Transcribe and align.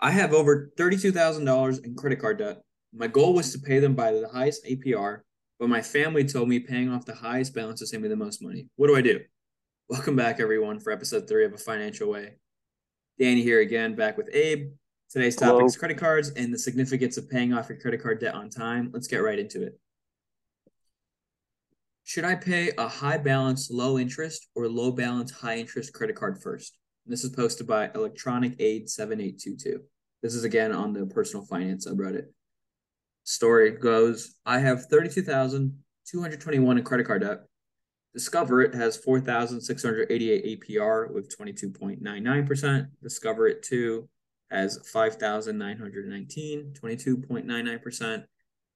I 0.00 0.10
have 0.10 0.34
over 0.34 0.70
$32,000 0.76 1.84
in 1.84 1.94
credit 1.94 2.20
card 2.20 2.38
debt. 2.38 2.60
My 2.92 3.06
goal 3.06 3.34
was 3.34 3.52
to 3.52 3.58
pay 3.58 3.78
them 3.78 3.94
by 3.94 4.12
the 4.12 4.28
highest 4.28 4.64
APR, 4.66 5.20
but 5.58 5.68
my 5.68 5.80
family 5.80 6.24
told 6.24 6.48
me 6.48 6.60
paying 6.60 6.90
off 6.90 7.06
the 7.06 7.14
highest 7.14 7.54
balance 7.54 7.80
would 7.80 7.88
save 7.88 8.02
me 8.02 8.08
the 8.08 8.16
most 8.16 8.42
money. 8.42 8.68
What 8.76 8.88
do 8.88 8.96
I 8.96 9.00
do? 9.00 9.20
Welcome 9.88 10.14
back, 10.14 10.40
everyone, 10.40 10.78
for 10.78 10.92
episode 10.92 11.26
three 11.26 11.44
of 11.44 11.54
A 11.54 11.58
Financial 11.58 12.10
Way. 12.10 12.34
Danny 13.18 13.42
here 13.42 13.60
again, 13.60 13.94
back 13.94 14.16
with 14.16 14.28
Abe. 14.32 14.72
Today's 15.10 15.36
topic 15.36 15.54
Hello. 15.54 15.64
is 15.64 15.76
credit 15.76 15.96
cards 15.96 16.30
and 16.30 16.52
the 16.52 16.58
significance 16.58 17.16
of 17.16 17.30
paying 17.30 17.52
off 17.52 17.68
your 17.68 17.78
credit 17.78 18.02
card 18.02 18.20
debt 18.20 18.34
on 18.34 18.50
time. 18.50 18.90
Let's 18.92 19.06
get 19.06 19.18
right 19.18 19.38
into 19.38 19.62
it. 19.62 19.78
Should 22.06 22.24
I 22.24 22.34
pay 22.34 22.70
a 22.76 22.86
high 22.86 23.16
balance, 23.16 23.70
low 23.70 23.98
interest, 23.98 24.48
or 24.54 24.68
low 24.68 24.92
balance, 24.92 25.30
high 25.30 25.56
interest 25.56 25.94
credit 25.94 26.14
card 26.14 26.38
first? 26.42 26.76
This 27.06 27.24
is 27.24 27.30
posted 27.30 27.66
by 27.66 27.90
Electronic 27.94 28.56
Aid 28.58 28.90
7822. 28.90 29.82
This 30.22 30.34
is 30.34 30.44
again 30.44 30.70
on 30.70 30.92
the 30.92 31.06
personal 31.06 31.46
finance 31.46 31.86
subreddit. 31.86 32.26
Story 33.24 33.70
goes 33.70 34.34
I 34.44 34.58
have 34.58 34.84
32,221 34.86 36.78
in 36.78 36.84
credit 36.84 37.06
card 37.06 37.22
debt. 37.22 37.38
Discover 38.12 38.60
It 38.60 38.74
has 38.74 38.98
4,688 38.98 40.60
APR 40.60 41.10
with 41.10 41.34
22.99%. 41.34 42.86
Discover 43.02 43.48
It 43.48 43.62
2 43.62 44.06
has 44.50 44.78
5,919, 44.92 46.74
22.99%. 46.80 48.24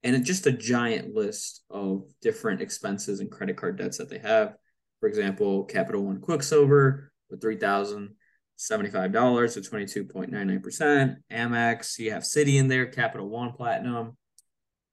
And 0.03 0.15
it's 0.15 0.27
just 0.27 0.47
a 0.47 0.51
giant 0.51 1.13
list 1.13 1.63
of 1.69 2.03
different 2.21 2.61
expenses 2.61 3.19
and 3.19 3.31
credit 3.31 3.57
card 3.57 3.77
debts 3.77 3.97
that 3.97 4.09
they 4.09 4.19
have. 4.19 4.55
For 4.99 5.09
example, 5.09 5.65
Capital 5.65 6.03
One 6.03 6.21
Quicksilver 6.21 7.11
with 7.29 7.41
3,000 7.41 8.15
$75 8.59 9.53
to 9.53 9.61
22.99%. 9.61 11.15
Amex, 11.31 11.97
you 11.97 12.11
have 12.11 12.23
Citi 12.23 12.59
in 12.59 12.67
there, 12.67 12.85
Capital 12.87 13.29
One 13.29 13.53
Platinum. 13.53 14.17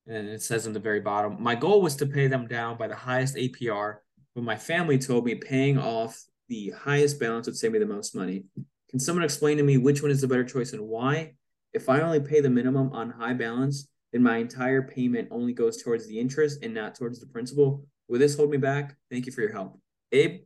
And 0.06 0.28
it 0.28 0.42
says 0.42 0.66
in 0.66 0.72
the 0.72 0.78
very 0.78 1.00
bottom, 1.00 1.42
my 1.42 1.56
goal 1.56 1.82
was 1.82 1.96
to 1.96 2.06
pay 2.06 2.28
them 2.28 2.46
down 2.46 2.78
by 2.78 2.86
the 2.86 2.94
highest 2.94 3.34
APR, 3.34 3.96
but 4.36 4.44
my 4.44 4.56
family 4.56 4.98
told 4.98 5.24
me 5.24 5.34
paying 5.34 5.78
off 5.78 6.22
the 6.48 6.72
highest 6.78 7.18
balance 7.18 7.46
would 7.46 7.56
save 7.56 7.72
me 7.72 7.80
the 7.80 7.86
most 7.86 8.14
money. 8.14 8.44
Can 8.88 9.00
someone 9.00 9.24
explain 9.24 9.56
to 9.56 9.64
me 9.64 9.78
which 9.78 10.00
one 10.00 10.12
is 10.12 10.20
the 10.20 10.28
better 10.28 10.44
choice 10.44 10.72
and 10.72 10.86
why? 10.86 11.34
If 11.72 11.88
I 11.88 12.00
only 12.00 12.20
pay 12.20 12.40
the 12.40 12.48
minimum 12.48 12.92
on 12.92 13.10
high 13.10 13.32
balance, 13.32 13.88
then 14.16 14.22
my 14.22 14.38
entire 14.38 14.80
payment 14.80 15.28
only 15.30 15.52
goes 15.52 15.82
towards 15.82 16.06
the 16.06 16.18
interest 16.18 16.60
and 16.62 16.72
not 16.72 16.94
towards 16.94 17.20
the 17.20 17.26
principal. 17.26 17.84
Will 18.08 18.18
this 18.18 18.34
hold 18.34 18.48
me 18.48 18.56
back? 18.56 18.96
Thank 19.10 19.26
you 19.26 19.32
for 19.32 19.42
your 19.42 19.52
help. 19.52 19.78
Abe, 20.10 20.40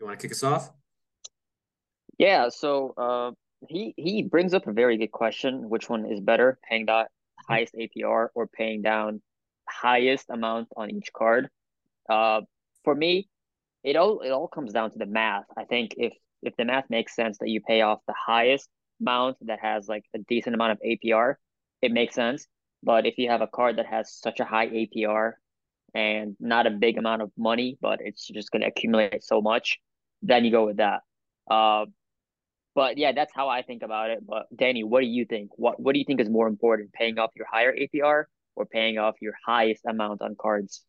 you 0.00 0.06
want 0.06 0.18
to 0.18 0.26
kick 0.26 0.32
us 0.32 0.42
off? 0.42 0.72
Yeah, 2.18 2.48
so 2.48 2.92
uh, 2.96 3.30
he 3.68 3.94
he 3.96 4.22
brings 4.24 4.52
up 4.52 4.66
a 4.66 4.72
very 4.72 4.96
good 4.96 5.12
question. 5.12 5.68
Which 5.68 5.88
one 5.88 6.06
is 6.06 6.18
better, 6.18 6.58
paying 6.68 6.86
that 6.86 7.12
highest 7.48 7.74
APR 7.74 8.28
or 8.34 8.48
paying 8.48 8.82
down 8.82 9.22
highest 9.68 10.28
amount 10.28 10.68
on 10.76 10.90
each 10.90 11.12
card? 11.16 11.48
Uh, 12.08 12.40
for 12.82 12.96
me, 12.96 13.28
it 13.84 13.94
all 13.94 14.20
it 14.22 14.30
all 14.30 14.48
comes 14.48 14.72
down 14.72 14.90
to 14.90 14.98
the 14.98 15.06
math. 15.06 15.44
I 15.56 15.64
think 15.64 15.94
if 15.98 16.14
if 16.42 16.56
the 16.56 16.64
math 16.64 16.90
makes 16.90 17.14
sense 17.14 17.38
that 17.38 17.48
you 17.48 17.60
pay 17.60 17.82
off 17.82 18.00
the 18.08 18.14
highest 18.26 18.68
amount 19.00 19.36
that 19.42 19.60
has 19.60 19.86
like 19.86 20.04
a 20.14 20.18
decent 20.18 20.56
amount 20.56 20.72
of 20.72 20.80
APR, 20.84 21.34
it 21.80 21.92
makes 21.92 22.16
sense. 22.16 22.48
But 22.84 23.06
if 23.06 23.16
you 23.16 23.30
have 23.30 23.40
a 23.40 23.46
card 23.46 23.78
that 23.78 23.86
has 23.86 24.12
such 24.12 24.40
a 24.40 24.44
high 24.44 24.68
APR 24.68 25.32
and 25.94 26.36
not 26.38 26.66
a 26.66 26.70
big 26.70 26.98
amount 26.98 27.22
of 27.22 27.30
money, 27.36 27.78
but 27.80 28.00
it's 28.02 28.28
just 28.28 28.50
going 28.50 28.62
to 28.62 28.68
accumulate 28.68 29.24
so 29.24 29.40
much, 29.40 29.78
then 30.22 30.44
you 30.44 30.50
go 30.50 30.66
with 30.66 30.76
that. 30.76 31.00
Uh, 31.50 31.86
but 32.74 32.98
yeah, 32.98 33.12
that's 33.12 33.32
how 33.34 33.48
I 33.48 33.62
think 33.62 33.82
about 33.82 34.10
it. 34.10 34.26
But 34.26 34.46
Danny, 34.54 34.84
what 34.84 35.00
do 35.00 35.06
you 35.06 35.24
think? 35.24 35.50
What 35.56 35.80
what 35.80 35.92
do 35.92 35.98
you 35.98 36.04
think 36.04 36.20
is 36.20 36.28
more 36.28 36.48
important, 36.48 36.92
paying 36.92 37.18
off 37.18 37.30
your 37.36 37.46
higher 37.50 37.72
APR 37.72 38.24
or 38.56 38.66
paying 38.66 38.98
off 38.98 39.14
your 39.20 39.34
highest 39.46 39.82
amount 39.86 40.22
on 40.22 40.36
cards? 40.38 40.82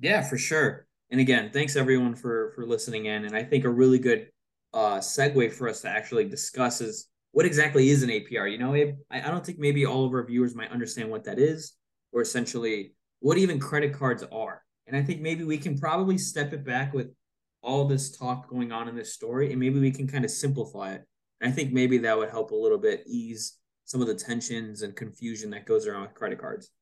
Yeah, 0.00 0.22
for 0.22 0.38
sure. 0.38 0.86
And 1.10 1.20
again, 1.20 1.50
thanks 1.52 1.76
everyone 1.76 2.14
for 2.14 2.52
for 2.54 2.66
listening 2.66 3.06
in. 3.06 3.24
And 3.24 3.36
I 3.36 3.44
think 3.44 3.64
a 3.64 3.70
really 3.70 3.98
good 3.98 4.30
uh 4.72 4.98
segue 4.98 5.52
for 5.52 5.68
us 5.68 5.82
to 5.82 5.88
actually 5.88 6.24
discuss 6.24 6.80
is 6.80 7.06
what 7.38 7.46
exactly 7.46 7.90
is 7.90 8.02
an 8.02 8.10
APR. 8.10 8.50
You 8.50 8.58
know, 8.58 8.74
I, 8.74 8.96
I 9.12 9.30
don't 9.30 9.46
think 9.46 9.60
maybe 9.60 9.86
all 9.86 10.04
of 10.04 10.12
our 10.12 10.26
viewers 10.26 10.56
might 10.56 10.72
understand 10.72 11.08
what 11.08 11.22
that 11.22 11.38
is, 11.38 11.74
or 12.10 12.20
essentially 12.20 12.94
what 13.20 13.38
even 13.38 13.60
credit 13.60 13.92
cards 13.92 14.24
are. 14.32 14.60
And 14.88 14.96
I 14.96 15.04
think 15.04 15.20
maybe 15.20 15.44
we 15.44 15.56
can 15.56 15.78
probably 15.78 16.18
step 16.18 16.52
it 16.52 16.64
back 16.64 16.92
with 16.92 17.14
all 17.62 17.86
this 17.86 18.10
talk 18.10 18.50
going 18.50 18.72
on 18.72 18.88
in 18.88 18.96
this 18.96 19.14
story, 19.14 19.52
and 19.52 19.60
maybe 19.60 19.78
we 19.78 19.92
can 19.92 20.08
kind 20.08 20.24
of 20.24 20.32
simplify 20.32 20.94
it. 20.94 21.04
And 21.40 21.48
I 21.48 21.54
think 21.54 21.72
maybe 21.72 21.98
that 21.98 22.18
would 22.18 22.28
help 22.28 22.50
a 22.50 22.56
little 22.56 22.76
bit 22.76 23.04
ease 23.06 23.56
some 23.84 24.00
of 24.00 24.08
the 24.08 24.16
tensions 24.16 24.82
and 24.82 24.96
confusion 24.96 25.50
that 25.50 25.64
goes 25.64 25.86
around 25.86 26.02
with 26.02 26.14
credit 26.14 26.40
cards. 26.40 26.72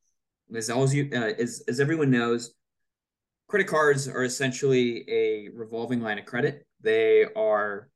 As 0.54 0.70
always, 0.70 0.94
you 0.94 1.10
uh, 1.12 1.34
as 1.38 1.64
as 1.68 1.80
everyone 1.80 2.10
knows, 2.10 2.54
credit 3.46 3.68
cards 3.68 4.08
are 4.08 4.24
essentially 4.24 5.04
a 5.06 5.50
revolving 5.54 6.00
line 6.00 6.18
of 6.18 6.24
credit. 6.24 6.66
They 6.80 7.26
are 7.36 7.90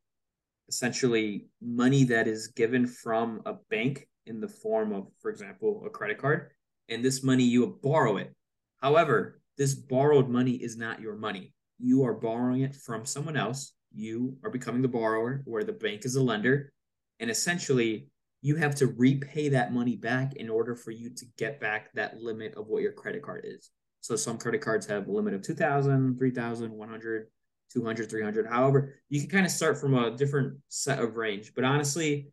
essentially 0.70 1.48
money 1.60 2.04
that 2.04 2.26
is 2.26 2.48
given 2.48 2.86
from 2.86 3.42
a 3.44 3.54
bank 3.68 4.08
in 4.24 4.40
the 4.40 4.48
form 4.48 4.94
of, 4.94 5.08
for 5.20 5.30
example, 5.30 5.82
a 5.84 5.90
credit 5.90 6.16
card, 6.16 6.52
and 6.88 7.04
this 7.04 7.22
money 7.22 7.44
you 7.44 7.78
borrow 7.82 8.16
it. 8.16 8.34
However, 8.80 9.42
this 9.58 9.74
borrowed 9.74 10.30
money 10.30 10.52
is 10.52 10.78
not 10.78 11.02
your 11.02 11.16
money 11.16 11.52
you 11.80 12.04
are 12.04 12.14
borrowing 12.14 12.60
it 12.60 12.76
from 12.76 13.06
someone 13.06 13.36
else. 13.36 13.72
You 13.92 14.36
are 14.44 14.50
becoming 14.50 14.82
the 14.82 14.88
borrower, 14.88 15.42
where 15.46 15.64
the 15.64 15.72
bank 15.72 16.04
is 16.04 16.16
a 16.16 16.22
lender. 16.22 16.72
And 17.18 17.30
essentially, 17.30 18.08
you 18.42 18.56
have 18.56 18.74
to 18.76 18.86
repay 18.86 19.48
that 19.50 19.72
money 19.72 19.96
back 19.96 20.36
in 20.36 20.48
order 20.48 20.74
for 20.74 20.90
you 20.90 21.10
to 21.10 21.24
get 21.36 21.60
back 21.60 21.92
that 21.94 22.18
limit 22.18 22.54
of 22.54 22.68
what 22.68 22.82
your 22.82 22.92
credit 22.92 23.22
card 23.22 23.44
is. 23.44 23.70
So 24.00 24.16
some 24.16 24.38
credit 24.38 24.60
cards 24.60 24.86
have 24.86 25.08
a 25.08 25.12
limit 25.12 25.34
of 25.34 25.42
2000, 25.42 26.18
3000, 26.18 26.72
100, 26.72 27.26
200, 27.72 28.10
300. 28.10 28.46
However, 28.46 28.94
you 29.08 29.20
can 29.20 29.30
kind 29.30 29.46
of 29.46 29.52
start 29.52 29.78
from 29.78 29.94
a 29.94 30.10
different 30.10 30.58
set 30.68 30.98
of 30.98 31.16
range. 31.16 31.52
But 31.54 31.64
honestly, 31.64 32.28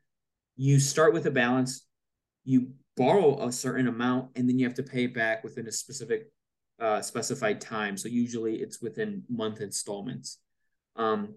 you 0.56 0.80
start 0.80 1.14
with 1.14 1.26
a 1.26 1.32
balance, 1.32 1.86
you 2.44 2.72
borrow 2.96 3.46
a 3.46 3.52
certain 3.52 3.88
amount, 3.88 4.32
and 4.36 4.50
then 4.50 4.58
you 4.58 4.66
have 4.66 4.76
to 4.76 4.84
pay 4.84 5.08
back 5.08 5.44
within 5.44 5.68
a 5.68 5.72
specific 5.72 6.32
uh, 6.80 7.02
specified 7.02 7.62
time. 7.62 7.98
So 7.98 8.10
usually 8.10 8.56
it's 8.56 8.82
within 8.82 9.24
month 9.30 9.62
installments. 9.62 10.40
Um, 10.96 11.36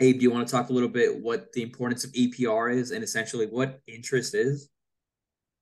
Abe, 0.00 0.18
do 0.18 0.22
you 0.22 0.30
want 0.30 0.46
to 0.46 0.52
talk 0.52 0.70
a 0.70 0.72
little 0.72 0.88
bit 0.88 1.22
what 1.22 1.52
the 1.52 1.62
importance 1.62 2.04
of 2.04 2.12
APR 2.12 2.72
is 2.72 2.90
and 2.90 3.02
essentially 3.02 3.46
what 3.46 3.80
interest 3.86 4.34
is? 4.34 4.68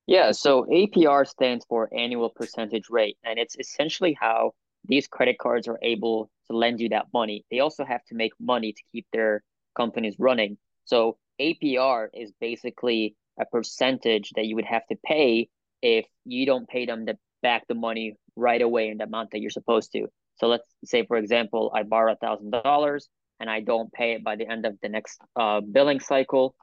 Yeah, 0.05 0.31
so 0.31 0.65
APR 0.71 1.27
stands 1.27 1.65
for 1.67 1.89
annual 1.93 2.29
percentage 2.29 2.89
rate, 2.89 3.17
and 3.25 3.37
it's 3.37 3.57
essentially 3.59 4.17
how 4.19 4.53
these 4.85 5.07
credit 5.07 5.37
cards 5.37 5.67
are 5.67 5.79
able 5.81 6.29
to 6.49 6.57
lend 6.57 6.79
you 6.79 6.89
that 6.89 7.07
money. 7.13 7.45
They 7.51 7.59
also 7.59 7.85
have 7.85 8.03
to 8.05 8.15
make 8.15 8.33
money 8.39 8.73
to 8.73 8.83
keep 8.91 9.05
their 9.11 9.43
companies 9.75 10.15
running. 10.19 10.57
So 10.85 11.17
APR 11.39 12.07
is 12.13 12.31
basically 12.39 13.15
a 13.39 13.45
percentage 13.45 14.31
that 14.35 14.45
you 14.45 14.55
would 14.55 14.65
have 14.65 14.85
to 14.87 14.95
pay 15.05 15.49
if 15.81 16.05
you 16.25 16.45
don't 16.45 16.67
pay 16.67 16.85
them 16.85 17.05
the, 17.05 17.17
back 17.43 17.67
the 17.67 17.75
money 17.75 18.15
right 18.35 18.61
away 18.61 18.89
in 18.89 18.97
the 18.97 19.03
amount 19.03 19.31
that 19.31 19.39
you're 19.39 19.51
supposed 19.51 19.91
to. 19.93 20.07
So 20.37 20.47
let's 20.47 20.67
say, 20.85 21.05
for 21.05 21.17
example, 21.17 21.71
I 21.73 21.83
borrow 21.83 22.15
thousand 22.15 22.51
dollars 22.51 23.09
and 23.39 23.49
I 23.49 23.61
don't 23.61 23.91
pay 23.91 24.13
it 24.13 24.23
by 24.23 24.35
the 24.35 24.47
end 24.49 24.65
of 24.65 24.77
the 24.81 24.89
next 24.89 25.19
uh, 25.35 25.61
billing 25.61 25.99
cycle. 25.99 26.55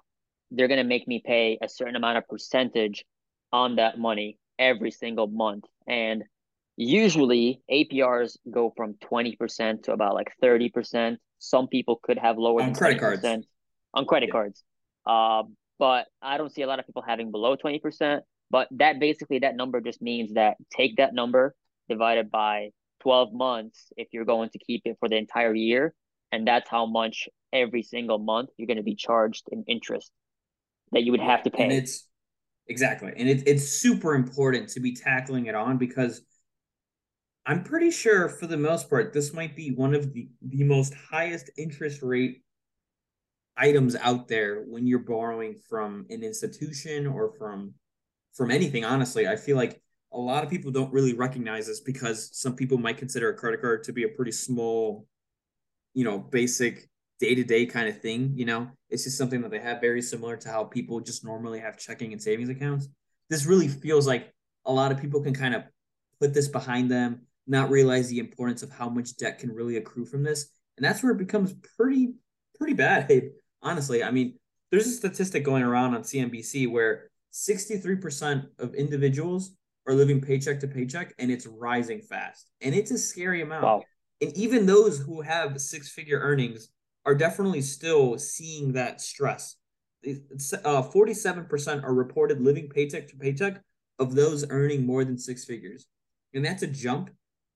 They're 0.51 0.69
gonna 0.69 0.85
make 0.85 1.07
me 1.07 1.23
pay 1.25 1.59
a 1.61 1.69
certain 1.69 1.97
amount 1.97 2.19
of 2.19 2.29
percentage 2.29 3.05
on 3.53 3.77
that 3.77 3.99
money 3.99 4.39
every 4.59 4.91
single 4.91 5.27
month, 5.27 5.65
and 5.87 6.25
usually 6.77 7.63
APRs 7.71 8.37
go 8.51 8.73
from 8.77 8.95
twenty 9.01 9.37
percent 9.37 9.85
to 9.85 9.93
about 9.93 10.15
like 10.15 10.33
thirty 10.41 10.69
percent. 10.69 11.19
Some 11.39 11.69
people 11.69 12.01
could 12.03 12.19
have 12.19 12.39
lower 12.39 12.61
on 12.61 12.69
than 12.69 12.75
credit 12.75 13.01
cards 13.01 13.23
on 13.95 14.07
credit 14.07 14.29
yeah. 14.29 14.33
cards. 14.33 14.65
Uh, 15.07 15.43
but 15.79 16.07
I 16.23 16.39
don't 16.39 16.53
see 16.53 16.63
a 16.63 16.67
lot 16.67 16.79
of 16.79 16.87
people 16.87 17.03
having 17.07 17.31
below 17.31 17.57
twenty 17.57 17.79
percent. 17.79 18.25
But 18.51 18.69
that 18.73 19.01
basically 19.01 19.41
that 19.41 19.57
number 19.57 19.81
just 19.81 20.01
means 20.01 20.35
that 20.35 20.57
take 20.77 20.97
that 20.97 21.15
number 21.15 21.55
divided 21.89 22.31
by 22.31 22.71
12 23.01 23.33
months 23.33 23.93
if 23.97 24.09
you're 24.13 24.25
going 24.25 24.51
to 24.51 24.59
keep 24.59 24.83
it 24.85 24.97
for 24.99 25.09
the 25.09 25.17
entire 25.17 25.55
year. 25.55 25.95
And 26.33 26.47
that's 26.47 26.69
how 26.69 26.87
much 26.87 27.29
every 27.53 27.83
single 27.83 28.19
month 28.19 28.51
you're 28.57 28.67
going 28.67 28.79
to 28.79 28.83
be 28.83 28.95
charged 28.95 29.45
in 29.51 29.65
interest 29.69 30.11
that 30.93 31.03
you 31.03 31.13
would 31.13 31.21
have 31.21 31.43
to 31.45 31.51
pay. 31.51 31.65
And 31.65 31.73
it's 31.73 32.09
exactly. 32.69 33.13
And 33.17 33.29
it, 33.29 33.43
it's 33.47 33.69
super 33.69 34.15
important 34.15 34.69
to 34.71 34.81
be 34.81 34.95
tackling 34.95 35.47
it 35.47 35.55
on 35.55 35.77
because 35.77 36.23
I'm 37.47 37.63
pretty 37.63 37.91
sure 37.91 38.29
for 38.29 38.47
the 38.47 38.57
most 38.57 38.89
part, 38.89 39.13
this 39.13 39.35
might 39.35 39.55
be 39.55 39.71
one 39.71 39.95
of 39.95 40.13
the, 40.13 40.29
the 40.41 40.65
most 40.65 40.95
highest 40.95 41.51
interest 41.59 42.03
rate 42.03 42.43
items 43.57 43.95
out 43.97 44.29
there 44.29 44.63
when 44.63 44.87
you're 44.87 44.99
borrowing 44.99 45.55
from 45.69 46.07
an 46.11 46.23
institution 46.23 47.07
or 47.07 47.33
from 47.39 47.73
from 48.33 48.51
anything 48.51 48.85
honestly 48.85 49.29
i 49.29 49.37
feel 49.37 49.57
like 49.57 49.81
a 50.15 50.19
lot 50.19 50.45
of 50.45 50.51
people 50.51 50.71
don't 50.71 50.93
really 50.93 51.13
recognize 51.13 51.67
this 51.67 51.81
because 51.81 52.31
some 52.33 52.55
people 52.55 52.79
might 52.79 52.97
consider 52.97 53.31
a 53.31 53.35
credit 53.35 53.61
card 53.61 53.83
to 53.85 53.93
be 53.93 54.05
a 54.05 54.09
pretty 54.09 54.31
small, 54.31 55.07
you 55.93 56.05
know, 56.05 56.19
basic 56.19 56.89
day 57.19 57.35
to 57.35 57.43
day 57.43 57.67
kind 57.67 57.89
of 57.89 58.01
thing. 58.01 58.33
You 58.37 58.45
know, 58.45 58.71
it's 58.89 59.05
just 59.05 59.19
something 59.19 59.43
that 59.43 59.51
they 59.51 59.59
have 59.59 59.81
very 59.81 60.01
similar 60.01 60.37
to 60.39 60.49
how 60.49 60.65
people 60.65 61.01
just 61.01 61.25
normally 61.25 61.59
have 61.59 61.77
checking 61.77 62.13
and 62.13 62.23
savings 62.23 62.49
accounts. 62.49 62.89
This 63.29 63.45
really 63.45 63.69
feels 63.69 64.07
like 64.07 64.33
a 64.65 64.73
lot 64.73 64.93
of 64.93 65.01
people 65.01 65.21
can 65.21 65.35
kind 65.35 65.55
of 65.55 65.65
put 66.21 66.33
this 66.33 66.49
behind 66.49 66.91
them, 66.91 67.23
not 67.47 67.71
realize 67.71 68.09
the 68.09 68.19
importance 68.19 68.63
of 68.63 68.71
how 68.71 68.89
much 68.89 69.17
debt 69.17 69.39
can 69.39 69.53
really 69.53 69.77
accrue 69.77 70.05
from 70.05 70.23
this. 70.23 70.47
And 70.77 70.85
that's 70.85 71.03
where 71.03 71.13
it 71.13 71.19
becomes 71.19 71.55
pretty, 71.77 72.15
pretty 72.59 72.75
bad. 72.75 73.11
Honestly, 73.63 74.03
I 74.03 74.11
mean, 74.11 74.39
there's 74.71 74.87
a 74.87 74.91
statistic 74.91 75.45
going 75.45 75.63
around 75.63 75.95
on 75.95 76.03
CNBC 76.03 76.71
where 76.71 77.11
63% 77.33 78.47
of 78.59 78.75
individuals 78.75 79.55
are 79.87 79.95
living 79.95 80.21
paycheck 80.21 80.61
to 80.61 80.69
paycheck 80.69 81.15
and 81.19 81.31
it's 81.31 81.47
rising 81.47 82.01
fast. 82.01 82.51
And 82.61 82.75
it's 82.75 82.91
a 82.91 82.99
scary 82.99 83.43
amount. 83.43 83.65
Wow. 83.65 83.83
And 84.21 84.37
even 84.37 84.67
those 84.67 84.99
who 84.99 85.21
have 85.21 85.61
six 85.61 85.91
figure 85.91 86.19
earnings 86.19 86.69
are 87.05 87.15
definitely 87.15 87.61
still 87.61 88.19
seeing 88.19 88.73
that 88.73 89.01
stress. 89.01 89.57
Uh, 90.07 90.83
47% 90.83 91.83
are 91.83 91.95
reported 91.95 92.41
living 92.41 92.69
paycheck 92.69 93.09
to 93.09 93.17
paycheck 93.17 93.61
of 93.99 94.15
those 94.15 94.49
earning 94.51 94.87
more 94.87 95.05
than 95.05 95.19
six 95.19 95.45
figures. 95.45 95.87
And 96.33 96.45
that's 96.45 96.63
a 96.63 96.67
jump 96.67 97.11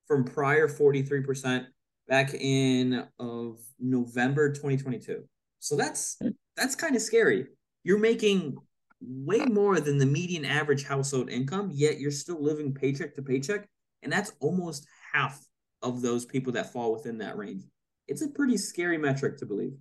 from 0.09 0.25
prior 0.25 0.67
43% 0.67 1.67
back 2.09 2.35
in 2.35 3.07
of 3.21 3.61
November 3.79 4.51
2022. 4.51 5.23
So 5.61 5.77
that's 5.77 6.19
that's 6.57 6.75
kind 6.75 6.97
of 6.97 7.03
scary. 7.03 7.47
You're 7.85 7.99
making 7.99 8.57
way 9.01 9.45
more 9.45 9.79
than 9.79 9.99
the 9.99 10.07
median 10.07 10.45
average 10.45 10.85
household 10.85 11.31
income, 11.31 11.71
yet 11.73 12.01
you're 12.01 12.11
still 12.11 12.43
living 12.43 12.75
paycheck 12.75 13.15
to 13.15 13.23
paycheck. 13.23 13.69
And 14.03 14.13
that's 14.13 14.33
almost 14.41 14.87
half 15.13 15.45
of 15.83 16.03
those 16.03 16.25
people 16.25 16.53
that 16.55 16.73
fall 16.73 16.93
within 16.93 17.19
that 17.19 17.37
range. 17.37 17.63
It's 18.09 18.23
a 18.23 18.29
pretty 18.29 18.57
scary 18.57 18.99
metric 18.99 19.39
to 19.39 19.47
believe. 19.47 19.75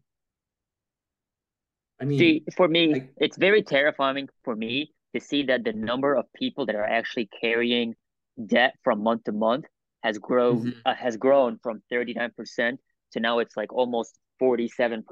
I 1.99 2.05
mean, 2.05 2.19
see, 2.19 2.43
for 2.55 2.67
me, 2.67 2.93
I, 2.93 3.09
it's 3.17 3.37
very 3.37 3.63
terrifying 3.63 4.29
for 4.43 4.55
me 4.55 4.91
to 5.15 5.21
see 5.21 5.43
that 5.43 5.63
the 5.63 5.73
number 5.73 6.13
of 6.13 6.25
people 6.33 6.65
that 6.67 6.75
are 6.75 6.85
actually 6.85 7.29
carrying 7.41 7.95
debt 8.45 8.75
from 8.83 9.01
month 9.01 9.23
to 9.23 9.31
month 9.31 9.65
has 10.07 10.17
grown 10.17 10.57
mm-hmm. 10.57 10.79
uh, 10.85 10.95
has 10.95 11.17
grown 11.17 11.59
from 11.61 11.81
39% 11.91 12.77
to 13.11 13.19
now 13.19 13.39
it's 13.39 13.57
like 13.57 13.73
almost 13.73 14.17
47%. 14.41 15.03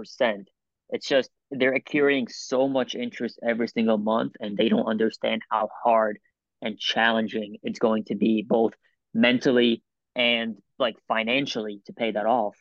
It's 0.90 1.08
just 1.08 1.30
they're 1.52 1.74
accruing 1.74 2.28
so 2.30 2.68
much 2.68 2.96
interest 2.96 3.40
every 3.48 3.68
single 3.68 3.98
month 3.98 4.34
and 4.40 4.56
they 4.56 4.70
don't 4.70 4.86
understand 4.86 5.42
how 5.52 5.70
hard 5.84 6.18
and 6.62 6.80
challenging 6.80 7.58
it's 7.62 7.80
going 7.80 8.06
to 8.06 8.16
be 8.16 8.46
both 8.48 8.74
mentally 9.14 9.84
and 10.16 10.58
like 10.80 10.96
financially 11.08 11.82
to 11.88 11.94
pay 11.94 12.12
that 12.12 12.26
off. 12.26 12.56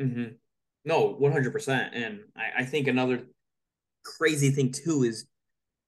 Mm-hmm. 0.00 0.34
No, 0.84 1.18
100%. 1.20 1.90
And 1.92 2.20
I, 2.36 2.62
I 2.62 2.64
think 2.64 2.86
another 2.86 3.26
crazy 4.04 4.50
thing 4.50 4.70
too 4.70 5.02
is 5.02 5.26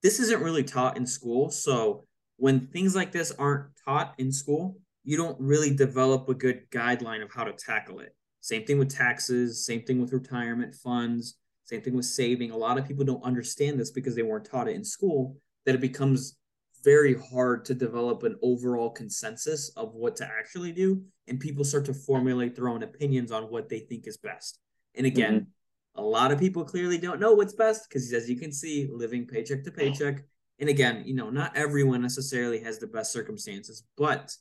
this 0.02 0.18
isn't 0.18 0.42
really 0.42 0.64
taught 0.64 0.96
in 0.96 1.06
school. 1.06 1.50
So 1.50 2.04
when 2.36 2.66
things 2.66 2.96
like 2.96 3.12
this 3.12 3.30
aren't 3.38 3.66
taught 3.84 4.14
in 4.18 4.32
school, 4.32 4.78
you 5.04 5.16
don't 5.16 5.38
really 5.40 5.74
develop 5.74 6.28
a 6.28 6.34
good 6.34 6.70
guideline 6.70 7.22
of 7.22 7.32
how 7.32 7.44
to 7.44 7.52
tackle 7.52 8.00
it. 8.00 8.14
Same 8.40 8.64
thing 8.64 8.78
with 8.78 8.94
taxes, 8.94 9.64
same 9.64 9.82
thing 9.82 10.00
with 10.00 10.12
retirement 10.12 10.74
funds, 10.74 11.38
same 11.64 11.80
thing 11.80 11.94
with 11.94 12.04
saving. 12.04 12.50
A 12.50 12.56
lot 12.56 12.78
of 12.78 12.86
people 12.86 13.04
don't 13.04 13.22
understand 13.24 13.78
this 13.78 13.90
because 13.90 14.14
they 14.14 14.22
weren't 14.22 14.44
taught 14.44 14.68
it 14.68 14.76
in 14.76 14.84
school, 14.84 15.36
that 15.64 15.74
it 15.74 15.80
becomes 15.80 16.36
very 16.84 17.16
hard 17.30 17.64
to 17.64 17.74
develop 17.74 18.24
an 18.24 18.36
overall 18.42 18.90
consensus 18.90 19.70
of 19.76 19.94
what 19.94 20.16
to 20.16 20.26
actually 20.26 20.72
do. 20.72 21.02
And 21.28 21.38
people 21.38 21.64
start 21.64 21.84
to 21.84 21.94
formulate 21.94 22.56
their 22.56 22.68
own 22.68 22.82
opinions 22.82 23.30
on 23.30 23.44
what 23.44 23.68
they 23.68 23.78
think 23.78 24.08
is 24.08 24.16
best. 24.16 24.58
And 24.94 25.06
again, 25.06 25.32
mm-hmm 25.32 25.50
a 25.96 26.02
lot 26.02 26.32
of 26.32 26.38
people 26.38 26.64
clearly 26.64 26.98
don't 26.98 27.20
know 27.20 27.32
what's 27.32 27.54
best 27.54 27.88
because, 27.88 28.12
as 28.12 28.28
you 28.28 28.36
can 28.36 28.52
see, 28.52 28.88
living 28.90 29.26
paycheck 29.26 29.62
to 29.64 29.70
paycheck. 29.70 30.24
And 30.58 30.68
again, 30.68 31.02
you 31.04 31.14
know, 31.14 31.28
not 31.28 31.56
everyone 31.56 32.02
necessarily 32.02 32.60
has 32.60 32.78
the 32.78 32.86
best 32.86 33.12
circumstances, 33.12 33.84
but 33.96 34.34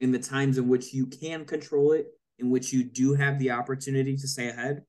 in 0.00 0.12
the 0.12 0.18
times 0.18 0.58
in 0.58 0.68
which 0.68 0.92
you 0.92 1.06
can 1.06 1.44
control 1.44 1.92
it, 1.92 2.06
in 2.38 2.50
which 2.50 2.72
you 2.72 2.84
do 2.84 3.14
have 3.14 3.38
the 3.38 3.50
opportunity 3.50 4.16
to 4.16 4.28
stay 4.28 4.48
ahead, 4.48 4.82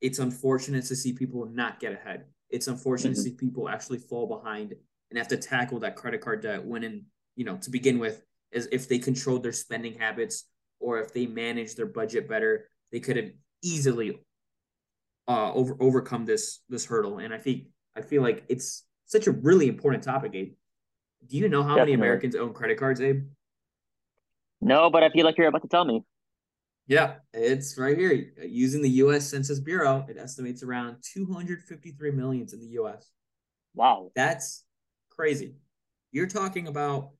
it's 0.00 0.18
unfortunate 0.18 0.84
to 0.86 0.96
see 0.96 1.12
people 1.12 1.46
not 1.46 1.80
get 1.80 1.92
ahead. 1.92 2.24
It's 2.50 2.68
unfortunate 2.68 3.12
mm-hmm. 3.12 3.24
to 3.24 3.30
see 3.30 3.36
people 3.36 3.68
actually 3.68 3.98
fall 3.98 4.26
behind 4.26 4.74
and 5.10 5.18
have 5.18 5.28
to 5.28 5.36
tackle 5.36 5.80
that 5.80 5.96
credit 5.96 6.20
card 6.20 6.42
debt 6.42 6.64
when, 6.64 6.84
in 6.84 7.04
you 7.34 7.44
know, 7.44 7.56
to 7.58 7.70
begin 7.70 7.98
with, 7.98 8.22
as 8.52 8.68
if 8.72 8.88
they 8.88 8.98
controlled 8.98 9.42
their 9.42 9.52
spending 9.52 9.94
habits 9.94 10.44
or 10.80 11.00
if 11.00 11.12
they 11.12 11.26
managed 11.26 11.76
their 11.76 11.86
budget 11.86 12.28
better, 12.28 12.68
they 12.92 13.00
could 13.00 13.16
have 13.16 13.30
easily 13.62 14.20
uh, 15.28 15.52
over 15.52 15.76
overcome 15.80 16.24
this 16.24 16.60
this 16.68 16.84
hurdle. 16.84 17.18
And 17.18 17.34
I 17.34 17.38
think 17.38 17.64
I 17.96 18.00
feel 18.00 18.22
like 18.22 18.44
it's 18.48 18.84
such 19.06 19.26
a 19.26 19.32
really 19.32 19.68
important 19.68 20.02
topic, 20.04 20.32
Abe. 20.34 20.52
Do 21.28 21.36
you 21.36 21.48
know 21.48 21.62
how 21.62 21.70
Definitely. 21.70 21.92
many 21.96 22.02
Americans 22.02 22.36
own 22.36 22.52
credit 22.52 22.78
cards, 22.78 23.00
Abe? 23.00 23.24
No, 24.60 24.90
but 24.90 25.02
I 25.02 25.10
feel 25.10 25.24
like 25.24 25.36
you're 25.38 25.48
about 25.48 25.62
to 25.62 25.68
tell 25.68 25.84
me. 25.84 26.02
Yeah, 26.88 27.14
it's 27.32 27.76
right 27.76 27.98
here. 27.98 28.32
Using 28.42 28.80
the 28.80 28.90
U.S. 28.90 29.28
Census 29.28 29.58
Bureau, 29.58 30.06
it 30.08 30.16
estimates 30.18 30.62
around 30.62 30.98
253 31.14 32.12
millions 32.12 32.52
in 32.52 32.60
the 32.60 32.68
U.S. 32.68 33.10
Wow, 33.74 34.12
that's 34.14 34.64
crazy. 35.10 35.56
You're 36.12 36.28
talking 36.28 36.68
about 36.68 37.10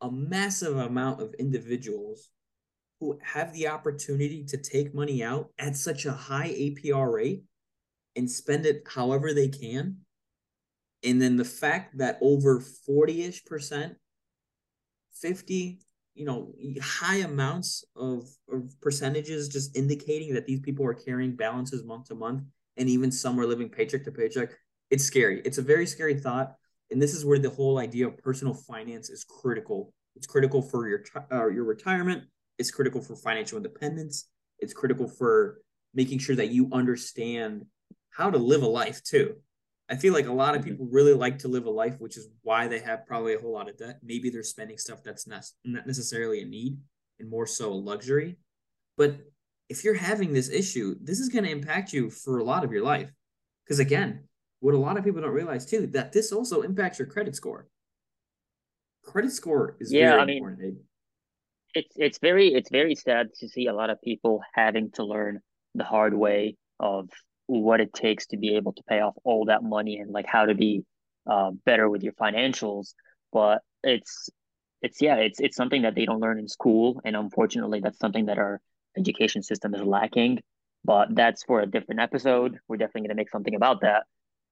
a 0.00 0.10
massive 0.10 0.76
amount 0.76 1.22
of 1.22 1.34
individuals 1.34 2.30
who 3.00 3.18
have 3.22 3.52
the 3.52 3.68
opportunity 3.68 4.44
to 4.44 4.56
take 4.56 4.94
money 4.94 5.22
out 5.22 5.50
at 5.58 5.76
such 5.76 6.04
a 6.06 6.12
high 6.12 6.48
APR 6.50 7.12
rate 7.12 7.42
and 8.16 8.30
spend 8.30 8.66
it 8.66 8.82
however 8.88 9.32
they 9.32 9.48
can. 9.48 9.98
And 11.04 11.20
then 11.20 11.36
the 11.36 11.44
fact 11.44 11.98
that 11.98 12.18
over 12.20 12.60
40 12.60 13.22
ish 13.22 13.44
percent, 13.44 13.96
50, 15.20 15.80
you 16.16 16.24
know, 16.24 16.52
high 16.82 17.18
amounts 17.18 17.84
of, 17.94 18.28
of 18.52 18.74
percentages 18.80 19.48
just 19.48 19.76
indicating 19.76 20.34
that 20.34 20.46
these 20.46 20.60
people 20.60 20.84
are 20.84 20.94
carrying 20.94 21.36
balances 21.36 21.84
month 21.84 22.06
to 22.06 22.14
month 22.14 22.42
and 22.76 22.88
even 22.88 23.12
some 23.12 23.38
are 23.38 23.46
living 23.46 23.68
paycheck 23.68 24.02
to 24.04 24.10
paycheck. 24.10 24.50
It's 24.90 25.04
scary. 25.04 25.42
It's 25.44 25.58
a 25.58 25.62
very 25.62 25.86
scary 25.86 26.18
thought. 26.18 26.54
And 26.90 27.00
this 27.00 27.14
is 27.14 27.24
where 27.24 27.38
the 27.38 27.50
whole 27.50 27.78
idea 27.78 28.08
of 28.08 28.18
personal 28.18 28.54
finance 28.54 29.10
is 29.10 29.24
critical. 29.24 29.92
It's 30.16 30.26
critical 30.26 30.62
for 30.62 30.88
your 30.88 31.04
uh, 31.30 31.48
your 31.48 31.64
retirement 31.64 32.24
it's 32.58 32.70
critical 32.70 33.00
for 33.00 33.16
financial 33.16 33.56
independence. 33.56 34.28
It's 34.58 34.72
critical 34.72 35.08
for 35.08 35.60
making 35.94 36.18
sure 36.18 36.36
that 36.36 36.50
you 36.50 36.68
understand 36.72 37.66
how 38.10 38.30
to 38.30 38.38
live 38.38 38.62
a 38.62 38.66
life 38.66 39.02
too. 39.02 39.36
I 39.88 39.96
feel 39.96 40.12
like 40.12 40.26
a 40.26 40.32
lot 40.32 40.54
of 40.54 40.62
mm-hmm. 40.62 40.70
people 40.70 40.88
really 40.90 41.14
like 41.14 41.38
to 41.40 41.48
live 41.48 41.66
a 41.66 41.70
life, 41.70 42.00
which 42.00 42.16
is 42.16 42.28
why 42.42 42.66
they 42.66 42.80
have 42.80 43.06
probably 43.06 43.34
a 43.34 43.40
whole 43.40 43.52
lot 43.52 43.68
of 43.68 43.78
debt. 43.78 44.00
Maybe 44.02 44.30
they're 44.30 44.42
spending 44.42 44.78
stuff 44.78 45.02
that's 45.02 45.26
not, 45.26 45.44
not 45.64 45.86
necessarily 45.86 46.42
a 46.42 46.44
need 46.44 46.78
and 47.20 47.30
more 47.30 47.46
so 47.46 47.72
a 47.72 47.74
luxury. 47.74 48.36
But 48.96 49.16
if 49.68 49.84
you're 49.84 49.94
having 49.94 50.32
this 50.32 50.50
issue, 50.50 50.96
this 51.00 51.20
is 51.20 51.28
going 51.28 51.44
to 51.44 51.50
impact 51.50 51.92
you 51.92 52.10
for 52.10 52.38
a 52.38 52.44
lot 52.44 52.64
of 52.64 52.72
your 52.72 52.82
life. 52.82 53.12
Because 53.64 53.78
again, 53.78 54.24
what 54.60 54.74
a 54.74 54.78
lot 54.78 54.96
of 54.96 55.04
people 55.04 55.20
don't 55.22 55.30
realize 55.30 55.66
too, 55.66 55.86
that 55.88 56.12
this 56.12 56.32
also 56.32 56.62
impacts 56.62 56.98
your 56.98 57.06
credit 57.06 57.36
score. 57.36 57.68
Credit 59.04 59.30
score 59.30 59.76
is 59.78 59.92
yeah, 59.92 60.10
very 60.10 60.20
I 60.20 60.24
mean, 60.24 60.36
important 60.38 60.78
it's 61.76 61.94
it's 61.96 62.18
very 62.18 62.54
it's 62.54 62.70
very 62.70 62.94
sad 62.94 63.28
to 63.34 63.48
see 63.48 63.66
a 63.66 63.74
lot 63.74 63.90
of 63.90 64.00
people 64.00 64.42
having 64.54 64.90
to 64.92 65.04
learn 65.04 65.40
the 65.74 65.84
hard 65.84 66.14
way 66.14 66.56
of 66.80 67.10
what 67.46 67.80
it 67.80 67.92
takes 67.92 68.26
to 68.28 68.36
be 68.36 68.56
able 68.56 68.72
to 68.72 68.82
pay 68.84 69.00
off 69.00 69.14
all 69.24 69.46
that 69.46 69.62
money 69.62 69.98
and 69.98 70.10
like 70.10 70.26
how 70.26 70.46
to 70.46 70.54
be 70.54 70.84
uh, 71.26 71.50
better 71.64 71.88
with 71.88 72.02
your 72.02 72.12
financials. 72.14 72.94
But 73.32 73.62
it's 73.82 74.30
it's 74.82 75.00
yeah 75.00 75.16
it's 75.16 75.40
it's 75.40 75.56
something 75.56 75.82
that 75.82 75.94
they 75.94 76.06
don't 76.06 76.20
learn 76.20 76.38
in 76.38 76.48
school. 76.48 77.00
And 77.04 77.16
unfortunately 77.16 77.80
that's 77.80 77.98
something 77.98 78.26
that 78.26 78.38
our 78.38 78.60
education 78.96 79.42
system 79.42 79.74
is 79.74 79.82
lacking. 79.82 80.40
But 80.84 81.14
that's 81.14 81.42
for 81.44 81.60
a 81.60 81.66
different 81.66 82.00
episode. 82.00 82.58
We're 82.68 82.76
definitely 82.76 83.02
going 83.02 83.16
to 83.16 83.20
make 83.20 83.30
something 83.30 83.54
about 83.54 83.80
that. 83.82 84.04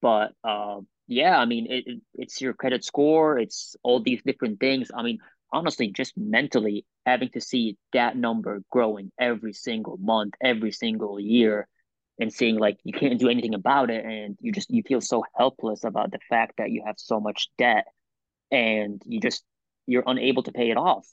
But 0.02 0.32
uh, 0.42 0.80
yeah 1.06 1.38
i 1.38 1.44
mean 1.44 1.66
it, 1.70 1.86
it, 1.86 2.00
it's 2.14 2.40
your 2.40 2.54
credit 2.54 2.84
score. 2.84 3.38
It's 3.38 3.76
all 3.82 4.00
these 4.00 4.22
different 4.24 4.60
things. 4.60 4.90
I 4.94 5.02
mean 5.02 5.18
honestly 5.52 5.88
just 5.88 6.16
mentally 6.16 6.84
having 7.06 7.28
to 7.30 7.40
see 7.40 7.76
that 7.92 8.16
number 8.16 8.62
growing 8.70 9.12
every 9.18 9.52
single 9.52 9.96
month 9.98 10.34
every 10.42 10.72
single 10.72 11.20
year 11.20 11.68
and 12.18 12.32
seeing 12.32 12.58
like 12.58 12.78
you 12.84 12.92
can't 12.92 13.18
do 13.18 13.28
anything 13.28 13.54
about 13.54 13.90
it 13.90 14.04
and 14.04 14.36
you 14.40 14.52
just 14.52 14.70
you 14.70 14.82
feel 14.86 15.00
so 15.00 15.24
helpless 15.36 15.84
about 15.84 16.12
the 16.12 16.18
fact 16.28 16.54
that 16.58 16.70
you 16.70 16.82
have 16.86 16.96
so 16.98 17.20
much 17.20 17.48
debt 17.58 17.86
and 18.50 19.02
you 19.04 19.20
just 19.20 19.44
you're 19.86 20.04
unable 20.06 20.42
to 20.42 20.52
pay 20.52 20.70
it 20.70 20.76
off 20.76 21.06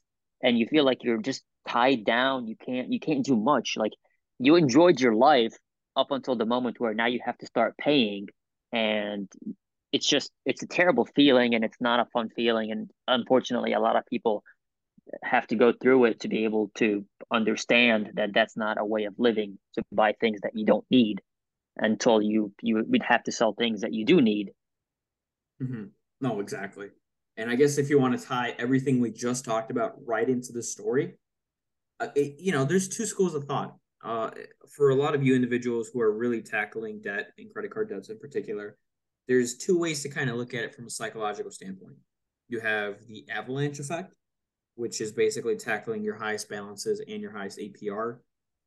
and 0.43 0.57
you 0.57 0.67
feel 0.67 0.85
like 0.85 1.03
you're 1.03 1.21
just 1.21 1.43
tied 1.67 2.03
down 2.05 2.47
you 2.47 2.55
can't 2.55 2.91
you 2.91 2.99
can't 2.99 3.25
do 3.25 3.35
much 3.35 3.73
like 3.77 3.93
you 4.39 4.55
enjoyed 4.55 4.99
your 4.99 5.13
life 5.13 5.55
up 5.95 6.11
until 6.11 6.35
the 6.35 6.45
moment 6.45 6.79
where 6.79 6.93
now 6.93 7.05
you 7.07 7.19
have 7.23 7.37
to 7.37 7.45
start 7.45 7.77
paying 7.77 8.27
and 8.71 9.29
it's 9.91 10.07
just 10.07 10.31
it's 10.45 10.63
a 10.63 10.67
terrible 10.67 11.05
feeling 11.15 11.53
and 11.53 11.63
it's 11.63 11.79
not 11.81 11.99
a 11.99 12.05
fun 12.13 12.29
feeling 12.35 12.71
and 12.71 12.89
unfortunately 13.07 13.73
a 13.73 13.79
lot 13.79 13.95
of 13.95 14.05
people 14.05 14.43
have 15.23 15.47
to 15.47 15.55
go 15.55 15.71
through 15.71 16.05
it 16.05 16.19
to 16.21 16.27
be 16.27 16.43
able 16.43 16.71
to 16.75 17.05
understand 17.31 18.11
that 18.15 18.33
that's 18.33 18.57
not 18.57 18.79
a 18.79 18.85
way 18.85 19.05
of 19.05 19.13
living 19.17 19.57
to 19.75 19.83
buy 19.91 20.13
things 20.19 20.39
that 20.41 20.55
you 20.55 20.65
don't 20.65 20.85
need 20.89 21.21
until 21.77 22.21
you 22.21 22.53
you 22.61 22.83
would 22.87 23.03
have 23.03 23.23
to 23.23 23.31
sell 23.31 23.53
things 23.53 23.81
that 23.81 23.93
you 23.93 24.05
do 24.05 24.21
need. 24.21 24.51
Mm-hmm. 25.61 25.85
No, 26.19 26.39
exactly. 26.39 26.89
And 27.37 27.49
I 27.49 27.55
guess 27.55 27.77
if 27.77 27.89
you 27.89 27.99
want 27.99 28.19
to 28.19 28.25
tie 28.25 28.55
everything 28.59 28.99
we 28.99 29.11
just 29.11 29.45
talked 29.45 29.71
about 29.71 29.95
right 30.05 30.27
into 30.27 30.51
the 30.51 30.61
story, 30.61 31.15
uh, 31.99 32.07
it, 32.15 32.35
you 32.39 32.51
know, 32.51 32.65
there's 32.65 32.89
two 32.89 33.05
schools 33.05 33.35
of 33.35 33.45
thought. 33.45 33.75
Uh, 34.03 34.31
for 34.75 34.89
a 34.89 34.95
lot 34.95 35.13
of 35.13 35.23
you 35.23 35.35
individuals 35.35 35.89
who 35.93 36.01
are 36.01 36.11
really 36.11 36.41
tackling 36.41 36.99
debt 37.01 37.27
and 37.37 37.53
credit 37.53 37.71
card 37.71 37.89
debts 37.89 38.09
in 38.09 38.17
particular, 38.17 38.75
there's 39.27 39.57
two 39.57 39.77
ways 39.77 40.01
to 40.01 40.09
kind 40.09 40.29
of 40.29 40.35
look 40.35 40.53
at 40.53 40.63
it 40.63 40.73
from 40.73 40.87
a 40.87 40.89
psychological 40.89 41.51
standpoint. 41.51 41.95
You 42.49 42.59
have 42.59 42.95
the 43.07 43.25
avalanche 43.29 43.79
effect, 43.79 44.13
which 44.81 44.99
is 44.99 45.11
basically 45.11 45.55
tackling 45.55 46.03
your 46.03 46.15
highest 46.15 46.49
balances 46.49 47.03
and 47.07 47.21
your 47.21 47.31
highest 47.31 47.59
APR 47.59 48.17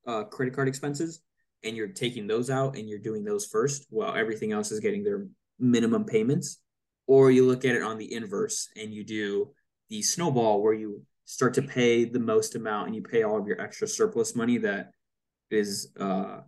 uh, 0.07 0.23
credit 0.23 0.55
card 0.55 0.69
expenses, 0.69 1.21
and 1.65 1.77
you're 1.77 1.89
taking 1.89 2.29
those 2.29 2.51
out 2.51 2.77
and 2.77 2.89
you're 2.89 3.01
doing 3.01 3.25
those 3.25 3.47
first 3.47 3.87
while 3.91 4.15
everything 4.15 4.53
else 4.53 4.71
is 4.71 4.79
getting 4.79 5.03
their 5.03 5.27
minimum 5.59 6.05
payments. 6.05 6.61
Or 7.09 7.33
you 7.33 7.45
look 7.45 7.65
at 7.65 7.75
it 7.75 7.83
on 7.83 7.99
the 7.99 8.15
inverse 8.15 8.69
and 8.77 8.95
you 8.95 9.03
do 9.03 9.51
the 9.91 10.03
snowball 10.03 10.63
where 10.63 10.73
you 10.73 11.03
start 11.25 11.53
to 11.55 11.63
pay 11.63 12.05
the 12.05 12.21
most 12.21 12.55
amount 12.55 12.87
and 12.87 12.95
you 12.95 13.03
pay 13.03 13.25
all 13.25 13.41
of 13.41 13.49
your 13.49 13.61
extra 13.61 13.89
surplus 13.89 14.37
money 14.37 14.59
that 14.59 14.93
is 15.51 15.89
uh, 15.99 16.43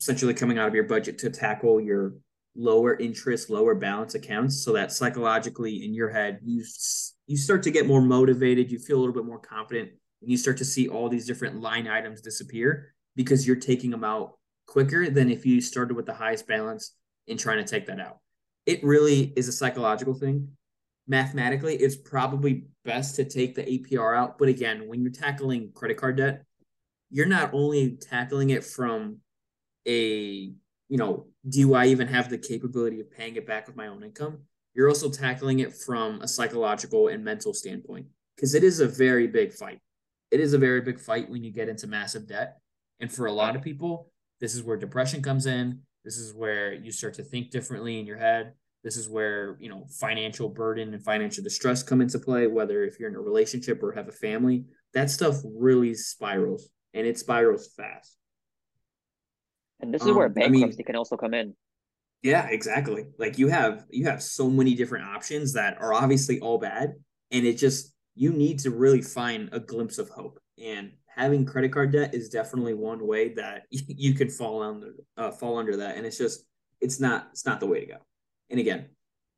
essentially 0.00 0.34
coming 0.34 0.58
out 0.58 0.66
of 0.66 0.74
your 0.74 0.82
budget 0.82 1.16
to 1.18 1.30
tackle 1.30 1.80
your 1.80 2.14
lower 2.56 2.98
interest, 2.98 3.50
lower 3.50 3.76
balance 3.76 4.16
accounts, 4.16 4.64
so 4.64 4.72
that 4.72 4.90
psychologically 4.90 5.84
in 5.84 5.94
your 5.94 6.08
head 6.10 6.40
you 6.42 6.64
you 7.26 7.36
start 7.36 7.62
to 7.64 7.70
get 7.70 7.86
more 7.86 8.00
motivated, 8.00 8.70
you 8.70 8.78
feel 8.78 8.98
a 8.98 9.00
little 9.00 9.14
bit 9.14 9.24
more 9.24 9.38
confident, 9.38 9.90
and 10.22 10.30
you 10.30 10.36
start 10.36 10.56
to 10.58 10.64
see 10.64 10.88
all 10.88 11.08
these 11.08 11.26
different 11.26 11.60
line 11.60 11.88
items 11.88 12.20
disappear 12.20 12.94
because 13.16 13.46
you're 13.46 13.56
taking 13.56 13.90
them 13.90 14.04
out 14.04 14.38
quicker 14.66 15.10
than 15.10 15.30
if 15.30 15.44
you 15.46 15.60
started 15.60 15.94
with 15.94 16.06
the 16.06 16.14
highest 16.14 16.46
balance 16.46 16.94
and 17.28 17.38
trying 17.38 17.58
to 17.58 17.68
take 17.68 17.86
that 17.86 18.00
out. 18.00 18.18
It 18.66 18.82
really 18.82 19.32
is 19.36 19.48
a 19.48 19.52
psychological 19.52 20.14
thing. 20.14 20.48
Mathematically, 21.08 21.76
it's 21.76 21.96
probably 21.96 22.64
best 22.84 23.16
to 23.16 23.24
take 23.24 23.54
the 23.54 23.62
APR 23.62 24.16
out, 24.16 24.38
but 24.38 24.48
again, 24.48 24.88
when 24.88 25.02
you're 25.02 25.12
tackling 25.12 25.70
credit 25.74 25.96
card 25.96 26.16
debt, 26.16 26.44
you're 27.10 27.26
not 27.26 27.50
only 27.52 27.96
tackling 27.96 28.50
it 28.50 28.64
from 28.64 29.18
a 29.86 30.52
you 30.88 30.98
know, 30.98 31.26
do 31.48 31.74
I 31.74 31.86
even 31.86 32.08
have 32.08 32.28
the 32.28 32.38
capability 32.38 33.00
of 33.00 33.10
paying 33.10 33.36
it 33.36 33.46
back 33.46 33.66
with 33.66 33.76
my 33.76 33.88
own 33.88 34.04
income? 34.04 34.38
You're 34.76 34.88
also 34.88 35.08
tackling 35.08 35.60
it 35.60 35.74
from 35.74 36.20
a 36.20 36.28
psychological 36.28 37.08
and 37.08 37.24
mental 37.24 37.54
standpoint 37.54 38.06
because 38.36 38.54
it 38.54 38.62
is 38.62 38.80
a 38.80 38.86
very 38.86 39.26
big 39.26 39.54
fight. 39.54 39.80
It 40.30 40.38
is 40.38 40.52
a 40.52 40.58
very 40.58 40.82
big 40.82 41.00
fight 41.00 41.30
when 41.30 41.42
you 41.42 41.50
get 41.50 41.70
into 41.70 41.86
massive 41.86 42.28
debt. 42.28 42.58
And 43.00 43.10
for 43.10 43.24
a 43.24 43.32
lot 43.32 43.56
of 43.56 43.62
people, 43.62 44.10
this 44.38 44.54
is 44.54 44.62
where 44.62 44.76
depression 44.76 45.22
comes 45.22 45.46
in. 45.46 45.80
This 46.04 46.18
is 46.18 46.34
where 46.34 46.74
you 46.74 46.92
start 46.92 47.14
to 47.14 47.22
think 47.22 47.50
differently 47.50 47.98
in 47.98 48.04
your 48.04 48.18
head. 48.18 48.52
This 48.84 48.98
is 48.98 49.08
where, 49.08 49.56
you 49.60 49.70
know, 49.70 49.86
financial 49.98 50.50
burden 50.50 50.92
and 50.92 51.02
financial 51.02 51.42
distress 51.42 51.82
come 51.82 52.02
into 52.02 52.18
play, 52.18 52.46
whether 52.46 52.84
if 52.84 53.00
you're 53.00 53.08
in 53.08 53.16
a 53.16 53.20
relationship 53.20 53.82
or 53.82 53.92
have 53.92 54.08
a 54.08 54.12
family. 54.12 54.66
That 54.92 55.10
stuff 55.10 55.36
really 55.42 55.94
spirals 55.94 56.68
and 56.92 57.06
it 57.06 57.18
spirals 57.18 57.70
fast. 57.74 58.14
And 59.80 59.92
this 59.92 60.02
is 60.02 60.08
um, 60.08 60.16
where 60.16 60.28
bankruptcy 60.28 60.64
I 60.64 60.68
mean, 60.76 60.84
can 60.84 60.96
also 60.96 61.16
come 61.16 61.32
in. 61.32 61.54
Yeah, 62.26 62.48
exactly. 62.48 63.04
Like 63.20 63.38
you 63.38 63.46
have 63.46 63.84
you 63.88 64.06
have 64.06 64.20
so 64.20 64.50
many 64.50 64.74
different 64.74 65.04
options 65.04 65.52
that 65.52 65.78
are 65.80 65.94
obviously 65.94 66.40
all 66.40 66.58
bad, 66.58 66.94
and 67.30 67.46
it 67.46 67.56
just 67.56 67.94
you 68.16 68.32
need 68.32 68.58
to 68.60 68.72
really 68.72 69.00
find 69.00 69.48
a 69.52 69.60
glimpse 69.60 69.98
of 69.98 70.08
hope. 70.08 70.40
And 70.60 70.90
having 71.06 71.46
credit 71.46 71.72
card 71.72 71.92
debt 71.92 72.14
is 72.14 72.28
definitely 72.28 72.74
one 72.74 73.06
way 73.06 73.34
that 73.34 73.66
you 73.70 74.12
can 74.14 74.28
fall 74.28 74.60
under 74.60 74.94
uh, 75.16 75.30
fall 75.30 75.56
under 75.56 75.76
that. 75.76 75.96
And 75.96 76.04
it's 76.04 76.18
just 76.18 76.44
it's 76.80 76.98
not 76.98 77.28
it's 77.30 77.46
not 77.46 77.60
the 77.60 77.66
way 77.66 77.78
to 77.78 77.86
go. 77.86 77.98
And 78.50 78.58
again, 78.58 78.86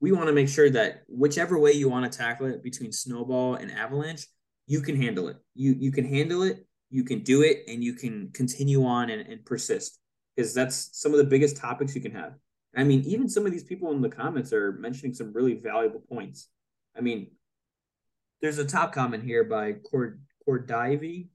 we 0.00 0.12
want 0.12 0.28
to 0.28 0.32
make 0.32 0.48
sure 0.48 0.70
that 0.70 1.02
whichever 1.08 1.58
way 1.58 1.72
you 1.72 1.90
want 1.90 2.10
to 2.10 2.18
tackle 2.18 2.46
it 2.46 2.62
between 2.62 2.90
snowball 2.90 3.56
and 3.56 3.70
avalanche, 3.70 4.26
you 4.66 4.80
can 4.80 4.96
handle 4.96 5.28
it. 5.28 5.36
You 5.54 5.76
you 5.78 5.92
can 5.92 6.06
handle 6.06 6.42
it, 6.42 6.66
you 6.88 7.04
can 7.04 7.18
do 7.22 7.42
it, 7.42 7.64
and 7.68 7.84
you 7.84 7.92
can 7.92 8.30
continue 8.32 8.86
on 8.86 9.10
and, 9.10 9.28
and 9.28 9.44
persist 9.44 10.00
because 10.34 10.54
that's 10.54 10.88
some 10.98 11.12
of 11.12 11.18
the 11.18 11.24
biggest 11.24 11.58
topics 11.58 11.94
you 11.94 12.00
can 12.00 12.12
have. 12.12 12.32
I 12.76 12.84
mean, 12.84 13.02
even 13.06 13.28
some 13.28 13.46
of 13.46 13.52
these 13.52 13.64
people 13.64 13.90
in 13.92 14.02
the 14.02 14.08
comments 14.08 14.52
are 14.52 14.72
mentioning 14.72 15.14
some 15.14 15.32
really 15.32 15.54
valuable 15.54 16.02
points. 16.08 16.48
I 16.96 17.00
mean, 17.00 17.30
there's 18.40 18.58
a 18.58 18.64
top 18.64 18.92
comment 18.92 19.24
here 19.24 19.44
by 19.44 19.72
Cord 19.72 20.20
Cordivi. 20.46 21.28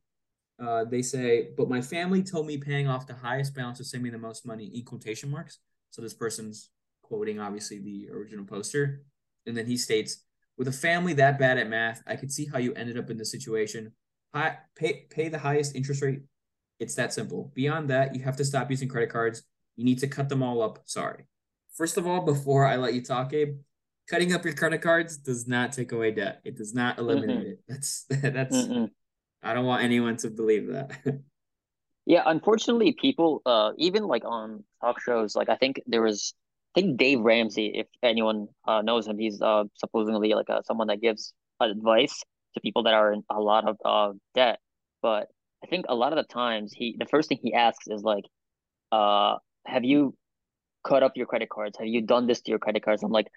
Uh, 0.63 0.85
they 0.85 1.01
say, 1.01 1.49
but 1.57 1.69
my 1.69 1.81
family 1.81 2.23
told 2.23 2.47
me 2.47 2.57
paying 2.57 2.87
off 2.87 3.07
the 3.07 3.13
highest 3.13 3.55
balance 3.55 3.79
would 3.79 3.87
save 3.87 4.01
me 4.01 4.09
the 4.09 4.17
most 4.17 4.45
money 4.45 4.65
in 4.65 4.83
quotation 4.83 5.29
marks. 5.29 5.59
So 5.89 6.01
this 6.01 6.13
person's 6.13 6.69
quoting 7.01 7.39
obviously 7.39 7.79
the 7.79 8.09
original 8.11 8.45
poster. 8.45 9.03
And 9.45 9.57
then 9.57 9.65
he 9.65 9.75
states, 9.75 10.23
with 10.57 10.67
a 10.67 10.71
family 10.71 11.13
that 11.13 11.39
bad 11.39 11.57
at 11.57 11.67
math, 11.67 12.03
I 12.07 12.15
could 12.15 12.31
see 12.31 12.45
how 12.45 12.59
you 12.59 12.73
ended 12.75 12.97
up 12.97 13.09
in 13.09 13.17
this 13.17 13.31
situation. 13.31 13.91
Pay, 14.33 14.53
pay, 14.75 15.05
pay 15.09 15.29
the 15.29 15.39
highest 15.39 15.75
interest 15.75 16.01
rate 16.01 16.21
it's 16.83 16.95
that 16.95 17.13
simple. 17.13 17.51
Beyond 17.55 17.89
that, 17.89 18.15
you 18.15 18.21
have 18.23 18.35
to 18.37 18.45
stop 18.45 18.69
using 18.69 18.89
credit 18.89 19.09
cards. 19.09 19.43
You 19.75 19.85
need 19.85 19.99
to 19.99 20.07
cut 20.07 20.29
them 20.29 20.43
all 20.43 20.61
up. 20.61 20.79
Sorry. 20.85 21.25
First 21.73 21.97
of 21.97 22.05
all, 22.05 22.21
before 22.21 22.65
I 22.65 22.75
let 22.75 22.93
you 22.93 23.01
talk, 23.01 23.33
Abe, 23.33 23.57
cutting 24.07 24.33
up 24.33 24.45
your 24.45 24.53
credit 24.53 24.81
cards 24.81 25.17
does 25.17 25.47
not 25.47 25.73
take 25.73 25.91
away 25.91 26.11
debt. 26.11 26.41
It 26.43 26.55
does 26.57 26.73
not 26.73 26.99
eliminate 26.99 27.37
mm 27.37 27.51
it. 27.51 27.59
That's 27.67 28.05
that's 28.09 28.55
Mm-mm. 28.55 28.89
I 29.41 29.53
don't 29.53 29.65
want 29.65 29.83
anyone 29.83 30.17
to 30.17 30.29
believe 30.29 30.67
that. 30.67 30.91
yeah, 32.05 32.23
unfortunately, 32.25 32.93
people 32.93 33.41
uh 33.45 33.71
even 33.77 34.05
like 34.05 34.23
on 34.25 34.63
talk 34.81 35.01
shows, 35.01 35.35
like 35.35 35.49
I 35.49 35.55
think 35.55 35.81
there 35.87 36.01
was 36.01 36.33
I 36.75 36.81
think 36.81 36.97
Dave 36.97 37.21
Ramsey, 37.21 37.71
if 37.75 37.87
anyone 38.01 38.47
uh, 38.67 38.81
knows 38.81 39.07
him, 39.07 39.19
he's 39.19 39.41
uh 39.41 39.65
supposedly 39.75 40.33
like 40.33 40.49
a, 40.49 40.55
uh, 40.55 40.61
someone 40.63 40.87
that 40.87 41.01
gives 41.01 41.33
advice 41.59 42.23
to 42.55 42.61
people 42.61 42.83
that 42.83 42.93
are 42.93 43.13
in 43.13 43.23
a 43.29 43.39
lot 43.39 43.67
of 43.67 43.77
uh 43.83 44.13
debt. 44.35 44.59
But 45.01 45.27
I 45.63 45.67
think 45.67 45.85
a 45.89 45.95
lot 45.95 46.13
of 46.13 46.17
the 46.17 46.33
times 46.33 46.73
he 46.73 46.95
the 46.99 47.05
first 47.05 47.29
thing 47.29 47.39
he 47.41 47.53
asks 47.53 47.87
is 47.87 48.03
like, 48.03 48.25
uh, 48.91 49.37
have 49.65 49.83
you 49.83 50.15
cut 50.83 51.03
up 51.03 51.13
your 51.15 51.25
credit 51.25 51.49
cards? 51.49 51.77
Have 51.77 51.87
you 51.87 52.01
done 52.01 52.27
this 52.27 52.41
to 52.41 52.51
your 52.51 52.59
credit 52.59 52.83
cards? 52.83 53.03
I'm 53.03 53.11
like, 53.11 53.27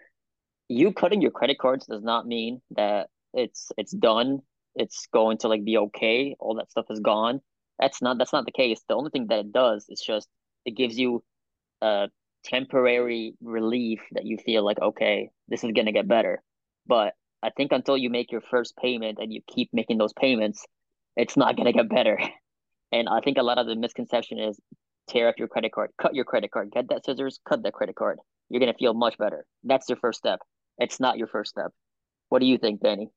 you 0.69 0.93
cutting 0.93 1.23
your 1.23 1.31
credit 1.31 1.59
cards 1.59 1.87
does 1.87 2.03
not 2.03 2.27
mean 2.27 2.61
that 2.77 3.09
it's 3.33 3.71
it's 3.77 3.93
done. 3.93 4.41
It's 4.75 5.07
going 5.13 5.39
to 5.39 5.49
like 5.49 5.65
be 5.65 5.79
okay. 5.79 6.37
All 6.41 6.57
that 6.57 6.71
stuff 6.71 6.87
is 6.91 7.01
gone. 7.01 7.41
That's 7.79 8.03
not 8.03 8.19
that's 8.19 8.33
not 8.33 8.47
the 8.47 8.53
case. 8.53 8.81
The 8.89 8.95
only 8.95 9.11
thing 9.11 9.27
that 9.29 9.41
it 9.41 9.53
does 9.53 9.87
is 9.89 10.01
just 10.01 10.29
it 10.65 10.77
gives 10.77 10.99
you 10.99 11.23
a 11.83 12.09
temporary 12.45 13.35
relief 13.41 14.01
that 14.13 14.25
you 14.25 14.39
feel 14.39 14.65
like 14.65 14.81
okay, 14.81 15.31
this 15.49 15.63
is 15.63 15.73
gonna 15.73 15.93
get 15.93 16.09
better. 16.09 16.43
But 16.87 17.15
I 17.43 17.51
think 17.51 17.73
until 17.73 17.97
you 17.97 18.11
make 18.11 18.33
your 18.33 18.41
first 18.41 18.77
payment 18.77 19.19
and 19.21 19.33
you 19.33 19.43
keep 19.47 19.71
making 19.73 19.99
those 19.99 20.13
payments, 20.13 20.65
it's 21.17 21.37
not 21.37 21.57
gonna 21.57 21.73
get 21.73 21.89
better. 21.89 22.19
And 22.93 23.09
I 23.09 23.21
think 23.21 23.37
a 23.37 23.43
lot 23.43 23.59
of 23.59 23.67
the 23.67 23.75
misconception 23.75 24.39
is 24.39 24.61
tear 25.09 25.29
up 25.29 25.39
your 25.39 25.49
credit 25.49 25.73
card, 25.73 25.91
cut 26.01 26.15
your 26.15 26.25
credit 26.25 26.51
card, 26.51 26.71
get 26.73 26.89
that 26.89 27.05
scissors, 27.05 27.41
cut 27.49 27.63
that 27.63 27.73
credit 27.73 27.97
card. 27.97 28.19
You're 28.49 28.61
gonna 28.61 28.75
feel 28.75 28.95
much 28.95 29.19
better. 29.19 29.47
That's 29.65 29.89
your 29.89 29.99
first 29.99 30.19
step. 30.19 30.41
It's 30.79 31.01
not 31.01 31.19
your 31.19 31.27
first 31.27 31.51
step. 31.51 31.73
What 32.29 32.41
do 32.41 32.47
you 32.47 32.59
think, 32.59 32.81
Danny? 32.81 33.11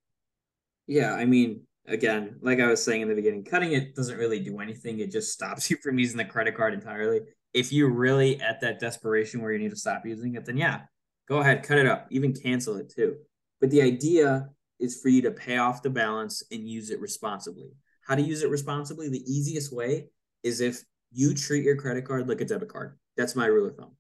Yeah, 0.88 1.14
I 1.14 1.26
mean, 1.26 1.62
again, 1.88 2.38
like 2.42 2.60
I 2.60 2.68
was 2.68 2.84
saying 2.84 3.02
in 3.02 3.10
the 3.10 3.16
beginning, 3.16 3.44
cutting 3.44 3.74
it 3.74 3.96
doesn't 3.96 4.18
really 4.18 4.40
do 4.40 4.60
anything. 4.60 5.00
It 5.00 5.12
just 5.12 5.32
stops 5.32 5.70
you 5.70 5.78
from 5.78 6.00
using 6.00 6.18
the 6.18 6.26
credit 6.26 6.56
card 6.56 6.74
entirely. 6.74 7.22
If 7.54 7.72
you're 7.72 7.92
really 7.92 8.40
at 8.42 8.62
that 8.62 8.80
desperation 8.80 9.42
where 9.42 9.52
you 9.52 9.60
need 9.60 9.72
to 9.72 9.76
stop 9.76 10.06
using 10.06 10.36
it, 10.36 10.46
then 10.46 10.58
yeah, 10.58 10.82
go 11.28 11.40
ahead, 11.40 11.64
cut 11.64 11.78
it 11.78 11.88
up, 11.88 12.08
even 12.12 12.34
cancel 12.34 12.78
it 12.78 12.90
too. 12.90 13.18
But 13.60 13.72
the 13.72 13.82
idea 13.82 14.50
is 14.80 15.02
for 15.02 15.10
you 15.10 15.22
to 15.24 15.32
pay 15.32 15.58
off 15.58 15.82
the 15.82 15.90
balance 15.90 16.44
and 16.52 16.68
use 16.68 16.90
it 16.90 17.02
responsibly 17.02 17.72
how 18.10 18.16
to 18.16 18.24
use 18.24 18.42
it 18.42 18.50
responsibly, 18.50 19.08
the 19.08 19.24
easiest 19.32 19.72
way 19.72 20.08
is 20.42 20.62
if 20.62 20.82
you 21.12 21.34
treat 21.34 21.64
your 21.64 21.76
credit 21.76 22.06
card 22.06 22.28
like 22.28 22.42
a 22.42 22.46
debit 22.46 22.70
card. 22.70 22.98
That's 23.18 23.36
my 23.36 23.46
rule 23.46 23.68
of 23.68 23.76
thumb. 23.76 23.96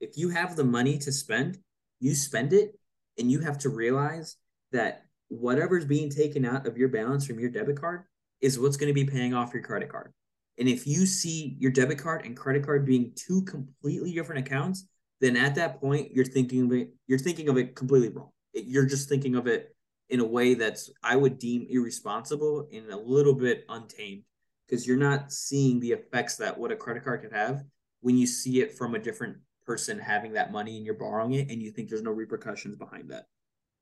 If 0.00 0.16
you 0.16 0.30
have 0.30 0.56
the 0.56 0.64
money 0.64 0.98
to 0.98 1.12
spend, 1.12 1.58
you 2.00 2.14
spend 2.14 2.52
it, 2.52 2.78
and 3.18 3.30
you 3.30 3.40
have 3.40 3.58
to 3.58 3.68
realize 3.68 4.36
that 4.72 5.04
whatever's 5.28 5.84
being 5.84 6.10
taken 6.10 6.44
out 6.44 6.66
of 6.66 6.76
your 6.76 6.88
balance 6.88 7.26
from 7.26 7.38
your 7.38 7.50
debit 7.50 7.80
card 7.80 8.04
is 8.40 8.58
what's 8.58 8.76
going 8.76 8.88
to 8.88 8.94
be 8.94 9.04
paying 9.04 9.34
off 9.34 9.54
your 9.54 9.62
credit 9.62 9.88
card. 9.88 10.12
And 10.58 10.68
if 10.68 10.86
you 10.86 11.06
see 11.06 11.56
your 11.58 11.70
debit 11.70 11.98
card 11.98 12.24
and 12.24 12.36
credit 12.36 12.64
card 12.64 12.84
being 12.84 13.12
two 13.16 13.42
completely 13.42 14.12
different 14.12 14.46
accounts, 14.46 14.86
then 15.20 15.36
at 15.36 15.54
that 15.54 15.80
point 15.80 16.12
you're 16.12 16.24
thinking 16.24 16.66
of 16.66 16.72
it, 16.72 16.92
you're 17.06 17.18
thinking 17.18 17.48
of 17.48 17.56
it 17.56 17.74
completely 17.74 18.08
wrong. 18.10 18.30
You're 18.52 18.86
just 18.86 19.08
thinking 19.08 19.36
of 19.36 19.46
it 19.46 19.74
in 20.10 20.20
a 20.20 20.26
way 20.26 20.54
that's 20.54 20.90
I 21.02 21.16
would 21.16 21.38
deem 21.38 21.66
irresponsible 21.70 22.68
and 22.72 22.90
a 22.90 22.96
little 22.96 23.34
bit 23.34 23.64
untamed 23.68 24.24
because 24.72 24.86
you're 24.86 24.96
not 24.96 25.30
seeing 25.30 25.78
the 25.80 25.92
effects 25.92 26.36
that 26.36 26.56
what 26.56 26.72
a 26.72 26.76
credit 26.76 27.04
card 27.04 27.20
could 27.20 27.32
have 27.32 27.62
when 28.00 28.16
you 28.16 28.26
see 28.26 28.62
it 28.62 28.72
from 28.72 28.94
a 28.94 28.98
different 28.98 29.36
person 29.66 29.98
having 29.98 30.32
that 30.32 30.50
money 30.50 30.78
and 30.78 30.86
you're 30.86 30.94
borrowing 30.94 31.34
it 31.34 31.50
and 31.50 31.60
you 31.60 31.70
think 31.70 31.90
there's 31.90 32.02
no 32.02 32.10
repercussions 32.10 32.74
behind 32.76 33.10
that. 33.10 33.26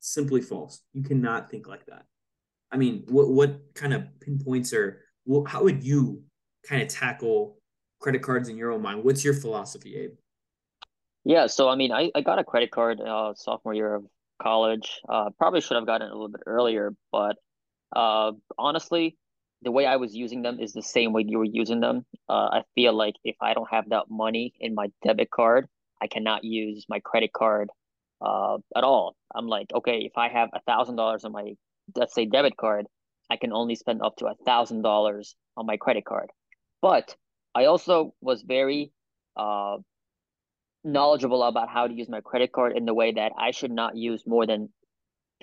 Simply 0.01 0.41
false. 0.41 0.81
You 0.91 1.01
cannot 1.01 1.49
think 1.49 1.65
like 1.65 1.85
that. 1.85 2.03
I 2.73 2.77
mean, 2.77 3.05
what 3.07 3.29
what 3.29 3.73
kind 3.73 3.93
of 3.93 4.03
pinpoints 4.19 4.73
or 4.73 5.03
well, 5.25 5.45
how 5.45 5.63
would 5.63 5.81
you 5.81 6.23
kind 6.67 6.81
of 6.81 6.89
tackle 6.89 7.57
credit 8.01 8.21
cards 8.21 8.49
in 8.49 8.57
your 8.57 8.73
own 8.73 8.81
mind? 8.81 9.05
What's 9.05 9.23
your 9.23 9.33
philosophy, 9.33 9.95
Abe? 9.95 10.11
Yeah, 11.23 11.47
so 11.47 11.69
I 11.69 11.75
mean, 11.75 11.93
I, 11.93 12.11
I 12.13 12.19
got 12.19 12.37
a 12.37 12.43
credit 12.43 12.69
card 12.69 12.99
uh, 12.99 13.33
sophomore 13.35 13.73
year 13.73 13.95
of 13.95 14.03
college. 14.41 14.99
Uh, 15.07 15.29
probably 15.37 15.61
should 15.61 15.75
have 15.75 15.85
gotten 15.85 16.07
it 16.07 16.11
a 16.11 16.13
little 16.13 16.27
bit 16.27 16.41
earlier, 16.45 16.93
but 17.13 17.37
uh, 17.95 18.33
honestly, 18.57 19.17
the 19.61 19.71
way 19.71 19.85
I 19.85 19.97
was 19.97 20.15
using 20.15 20.41
them 20.41 20.59
is 20.59 20.73
the 20.73 20.81
same 20.81 21.13
way 21.13 21.23
you 21.27 21.37
were 21.37 21.45
using 21.45 21.79
them. 21.79 22.05
Uh, 22.27 22.49
I 22.51 22.63
feel 22.75 22.93
like 22.93 23.15
if 23.23 23.35
I 23.41 23.53
don't 23.53 23.69
have 23.69 23.89
that 23.89 24.09
money 24.09 24.53
in 24.59 24.73
my 24.73 24.91
debit 25.03 25.29
card, 25.29 25.67
I 26.01 26.07
cannot 26.07 26.43
use 26.43 26.85
my 26.89 26.99
credit 26.99 27.31
card 27.31 27.69
uh, 28.21 28.57
at 28.75 28.83
all. 28.83 29.15
I'm 29.33 29.47
like, 29.47 29.67
okay, 29.73 29.99
if 29.99 30.17
I 30.17 30.29
have 30.29 30.49
a 30.53 30.61
thousand 30.61 30.95
dollars 30.95 31.25
on 31.25 31.31
my 31.31 31.53
let's 31.95 32.13
say 32.13 32.25
debit 32.25 32.57
card, 32.57 32.85
I 33.29 33.37
can 33.37 33.53
only 33.53 33.75
spend 33.75 34.01
up 34.01 34.15
to 34.17 34.27
a 34.27 34.35
thousand 34.45 34.81
dollars 34.81 35.35
on 35.57 35.65
my 35.65 35.77
credit 35.77 36.05
card. 36.05 36.29
But 36.81 37.15
I 37.53 37.65
also 37.65 38.13
was 38.21 38.41
very 38.41 38.91
uh, 39.35 39.77
knowledgeable 40.83 41.43
about 41.43 41.69
how 41.69 41.87
to 41.87 41.93
use 41.93 42.09
my 42.09 42.21
credit 42.21 42.51
card 42.51 42.75
in 42.75 42.85
the 42.85 42.93
way 42.93 43.11
that 43.13 43.31
I 43.37 43.51
should 43.51 43.71
not 43.71 43.95
use 43.95 44.25
more 44.25 44.47
than 44.47 44.69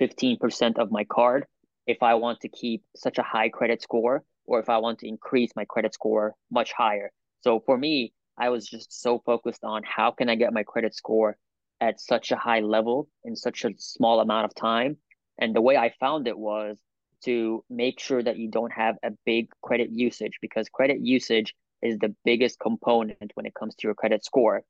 15% 0.01 0.79
of 0.79 0.91
my 0.91 1.05
card 1.05 1.47
if 1.89 2.03
I 2.03 2.15
want 2.15 2.41
to 2.41 2.49
keep 2.51 2.85
such 2.95 3.19
a 3.19 3.23
high 3.23 3.49
credit 3.49 3.83
score 3.83 4.23
or 4.45 4.61
if 4.61 4.69
I 4.69 4.77
want 4.79 4.99
to 5.01 5.09
increase 5.09 5.51
my 5.57 5.65
credit 5.65 5.95
score 5.95 6.35
much 6.51 6.73
higher. 6.73 7.11
So 7.41 7.61
for 7.65 7.77
me, 7.79 8.13
I 8.39 8.51
was 8.51 8.67
just 8.67 9.01
so 9.03 9.21
focused 9.25 9.65
on 9.65 9.83
how 9.85 10.11
can 10.11 10.29
I 10.29 10.37
get 10.37 10.53
my 10.53 10.63
credit 10.63 10.95
score 10.95 11.37
at 11.81 11.99
such 11.99 12.31
a 12.31 12.37
high 12.37 12.61
level 12.61 13.09
in 13.25 13.35
such 13.35 13.65
a 13.65 13.71
small 13.79 14.21
amount 14.21 14.45
of 14.45 14.55
time. 14.55 14.99
And 15.39 15.57
the 15.57 15.63
way 15.63 15.77
I 15.77 15.95
found 15.99 16.29
it 16.29 16.39
was 16.39 16.79
to 17.25 17.65
make 17.71 18.01
sure 18.01 18.23
that 18.23 18.37
you 18.37 18.51
don't 18.51 18.73
have 18.73 18.97
a 19.03 19.13
big 19.25 19.49
credit 19.63 19.91
usage 19.91 20.35
because 20.43 20.69
credit 20.69 21.01
usage 21.01 21.55
is 21.83 21.99
the 21.99 22.15
biggest 22.25 22.61
component 22.61 23.33
when 23.35 23.47
it 23.47 23.55
comes 23.55 23.75
to 23.77 23.89
your 23.89 23.95
credit 23.95 24.25
score. 24.25 24.63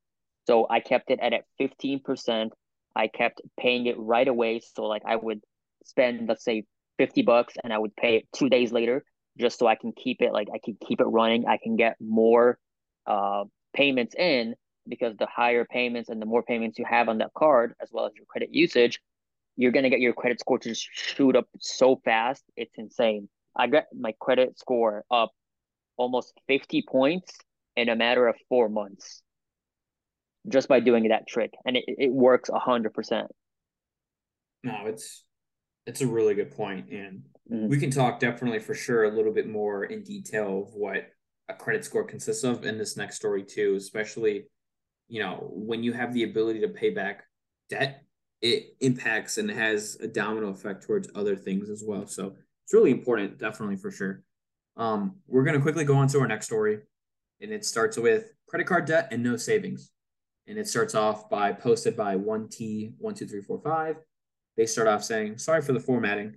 So 0.46 0.66
I 0.70 0.80
kept 0.80 1.10
it 1.10 1.18
at, 1.20 1.32
at 1.32 1.44
15%. 1.60 2.50
I 2.94 3.08
kept 3.08 3.42
paying 3.58 3.86
it 3.86 3.98
right 3.98 4.28
away. 4.28 4.60
So 4.60 4.84
like 4.84 5.02
I 5.04 5.16
would 5.16 5.40
spend, 5.84 6.28
let's 6.28 6.44
say 6.44 6.64
50 6.98 7.22
bucks 7.22 7.54
and 7.62 7.72
I 7.72 7.78
would 7.78 7.96
pay 7.96 8.16
it 8.16 8.28
two 8.34 8.48
days 8.48 8.72
later 8.72 9.04
just 9.38 9.58
so 9.58 9.66
I 9.66 9.76
can 9.76 9.92
keep 9.92 10.20
it 10.20 10.32
like 10.32 10.48
I 10.52 10.58
can 10.62 10.76
keep 10.86 11.00
it 11.00 11.04
running. 11.04 11.46
I 11.46 11.58
can 11.62 11.76
get 11.76 11.96
more 12.00 12.58
uh, 13.06 13.44
payments 13.74 14.14
in 14.16 14.54
because 14.88 15.16
the 15.16 15.26
higher 15.26 15.64
payments 15.64 16.08
and 16.08 16.20
the 16.20 16.26
more 16.26 16.42
payments 16.42 16.78
you 16.78 16.84
have 16.88 17.08
on 17.08 17.18
that 17.18 17.32
card, 17.34 17.74
as 17.80 17.90
well 17.92 18.06
as 18.06 18.12
your 18.16 18.26
credit 18.26 18.52
usage, 18.52 19.00
you're 19.56 19.72
gonna 19.72 19.90
get 19.90 20.00
your 20.00 20.12
credit 20.12 20.40
score 20.40 20.58
to 20.58 20.68
just 20.68 20.88
shoot 20.92 21.36
up 21.36 21.46
so 21.60 22.00
fast. 22.04 22.42
It's 22.56 22.74
insane. 22.76 23.28
I 23.56 23.66
got 23.66 23.84
my 23.98 24.14
credit 24.20 24.58
score 24.58 25.04
up 25.10 25.30
almost 25.96 26.32
50 26.46 26.84
points 26.88 27.32
in 27.76 27.88
a 27.88 27.96
matter 27.96 28.26
of 28.26 28.36
four 28.48 28.68
months 28.68 29.22
just 30.48 30.68
by 30.68 30.80
doing 30.80 31.08
that 31.08 31.26
trick, 31.26 31.52
and 31.64 31.76
it, 31.76 31.84
it 31.86 32.12
works 32.12 32.50
hundred 32.52 32.94
percent. 32.94 33.28
No, 34.64 34.86
it's 34.86 35.24
it's 35.88 36.02
a 36.02 36.06
really 36.06 36.34
good 36.34 36.54
point, 36.54 36.90
and 36.90 37.22
mm-hmm. 37.50 37.66
we 37.66 37.78
can 37.78 37.90
talk 37.90 38.20
definitely 38.20 38.60
for 38.60 38.74
sure 38.74 39.04
a 39.04 39.10
little 39.10 39.32
bit 39.32 39.48
more 39.48 39.84
in 39.84 40.02
detail 40.02 40.66
of 40.66 40.74
what 40.74 41.08
a 41.48 41.54
credit 41.54 41.82
score 41.82 42.04
consists 42.04 42.44
of 42.44 42.66
in 42.66 42.76
this 42.76 42.96
next 42.96 43.16
story 43.16 43.42
too, 43.42 43.74
especially 43.76 44.44
you 45.08 45.22
know 45.22 45.48
when 45.50 45.82
you 45.82 45.94
have 45.94 46.12
the 46.12 46.24
ability 46.24 46.60
to 46.60 46.68
pay 46.68 46.90
back 46.90 47.24
debt, 47.70 48.02
it 48.42 48.76
impacts 48.80 49.38
and 49.38 49.50
has 49.50 49.96
a 50.02 50.06
domino 50.06 50.48
effect 50.50 50.84
towards 50.84 51.08
other 51.14 51.34
things 51.34 51.70
as 51.70 51.82
well. 51.84 52.06
So 52.06 52.34
it's 52.64 52.74
really 52.74 52.90
important, 52.90 53.38
definitely 53.38 53.76
for 53.76 53.90
sure. 53.90 54.22
Um, 54.76 55.16
we're 55.26 55.44
gonna 55.44 55.62
quickly 55.62 55.84
go 55.84 55.96
on 55.96 56.08
to 56.08 56.20
our 56.20 56.28
next 56.28 56.46
story, 56.46 56.80
and 57.40 57.50
it 57.50 57.64
starts 57.64 57.96
with 57.96 58.34
credit 58.46 58.66
card 58.66 58.84
debt 58.84 59.08
and 59.10 59.22
no 59.22 59.36
savings 59.36 59.90
and 60.48 60.58
it 60.58 60.66
starts 60.66 60.94
off 60.94 61.28
by 61.28 61.52
posted 61.52 61.94
by 61.94 62.16
1T12345. 62.16 63.96
They 64.58 64.66
start 64.66 64.88
off 64.88 65.04
saying, 65.04 65.38
Sorry 65.38 65.62
for 65.62 65.72
the 65.72 65.80
formatting. 65.80 66.36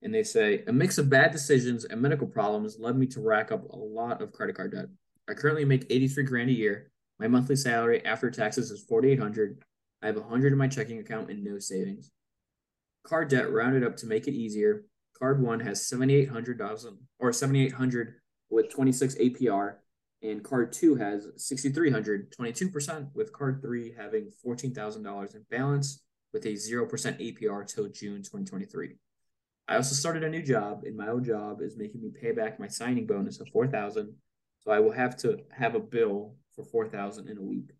And 0.00 0.14
they 0.14 0.22
say, 0.22 0.62
A 0.68 0.72
mix 0.72 0.98
of 0.98 1.10
bad 1.10 1.32
decisions 1.32 1.84
and 1.84 2.00
medical 2.00 2.28
problems 2.28 2.78
led 2.78 2.96
me 2.96 3.06
to 3.08 3.20
rack 3.20 3.50
up 3.50 3.68
a 3.68 3.76
lot 3.76 4.22
of 4.22 4.32
credit 4.32 4.54
card 4.54 4.70
debt. 4.70 4.86
I 5.28 5.34
currently 5.34 5.64
make 5.64 5.84
83 5.90 6.22
grand 6.22 6.48
a 6.48 6.52
year. 6.52 6.92
My 7.18 7.26
monthly 7.26 7.56
salary 7.56 8.04
after 8.06 8.30
taxes 8.30 8.70
is 8.70 8.84
4800 8.88 9.58
I 10.02 10.06
have 10.06 10.16
100 10.16 10.52
in 10.52 10.58
my 10.58 10.68
checking 10.68 11.00
account 11.00 11.30
and 11.30 11.42
no 11.42 11.58
savings. 11.58 12.12
Card 13.02 13.28
debt 13.28 13.50
rounded 13.50 13.82
up 13.82 13.96
to 13.96 14.06
make 14.06 14.28
it 14.28 14.34
easier. 14.34 14.84
Card 15.18 15.42
one 15.42 15.58
has 15.60 15.88
7800 15.88 16.60
or 17.18 17.32
7800 17.32 18.14
with 18.48 18.70
26 18.70 19.16
APR 19.16 19.76
and 20.22 20.44
card 20.44 20.72
two 20.72 20.94
has 20.96 21.26
6,300, 21.36 22.32
22%, 22.32 23.14
with 23.14 23.32
card 23.32 23.60
three 23.60 23.92
having 23.96 24.30
$14,000 24.46 25.34
in 25.34 25.44
balance 25.50 26.05
with 26.32 26.44
a 26.44 26.54
0% 26.54 26.88
APR 26.90 27.66
till 27.66 27.88
June 27.88 28.22
2023. 28.22 28.96
I 29.68 29.76
also 29.76 29.94
started 29.94 30.22
a 30.24 30.28
new 30.28 30.42
job, 30.42 30.82
and 30.84 30.96
my 30.96 31.08
old 31.08 31.24
job 31.24 31.60
is 31.60 31.76
making 31.76 32.02
me 32.02 32.10
pay 32.10 32.32
back 32.32 32.60
my 32.60 32.68
signing 32.68 33.06
bonus 33.06 33.40
of 33.40 33.48
4000 33.48 34.14
so 34.64 34.72
I 34.72 34.80
will 34.80 34.92
have 34.92 35.16
to 35.18 35.38
have 35.52 35.76
a 35.76 35.80
bill 35.80 36.34
for 36.54 36.64
4000 36.64 37.28
in 37.28 37.38
a 37.38 37.42
week. 37.42 37.70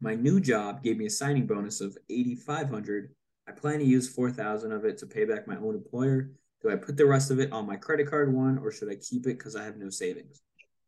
My 0.00 0.16
new 0.16 0.40
job 0.40 0.82
gave 0.82 0.96
me 0.96 1.06
a 1.06 1.10
signing 1.10 1.46
bonus 1.46 1.80
of 1.80 1.96
8500 2.10 3.14
I 3.48 3.52
plan 3.52 3.80
to 3.80 3.84
use 3.84 4.08
4000 4.08 4.72
of 4.72 4.84
it 4.84 4.98
to 4.98 5.06
pay 5.06 5.24
back 5.24 5.48
my 5.48 5.56
own 5.56 5.74
employer. 5.74 6.30
Do 6.62 6.70
I 6.70 6.76
put 6.76 6.96
the 6.96 7.06
rest 7.06 7.30
of 7.30 7.40
it 7.40 7.52
on 7.52 7.66
my 7.66 7.76
credit 7.76 8.08
card 8.08 8.32
one, 8.32 8.58
or 8.58 8.70
should 8.70 8.90
I 8.90 8.94
keep 8.94 9.26
it 9.26 9.38
because 9.38 9.56
I 9.56 9.64
have 9.64 9.76
no 9.76 9.90
savings? 9.90 10.42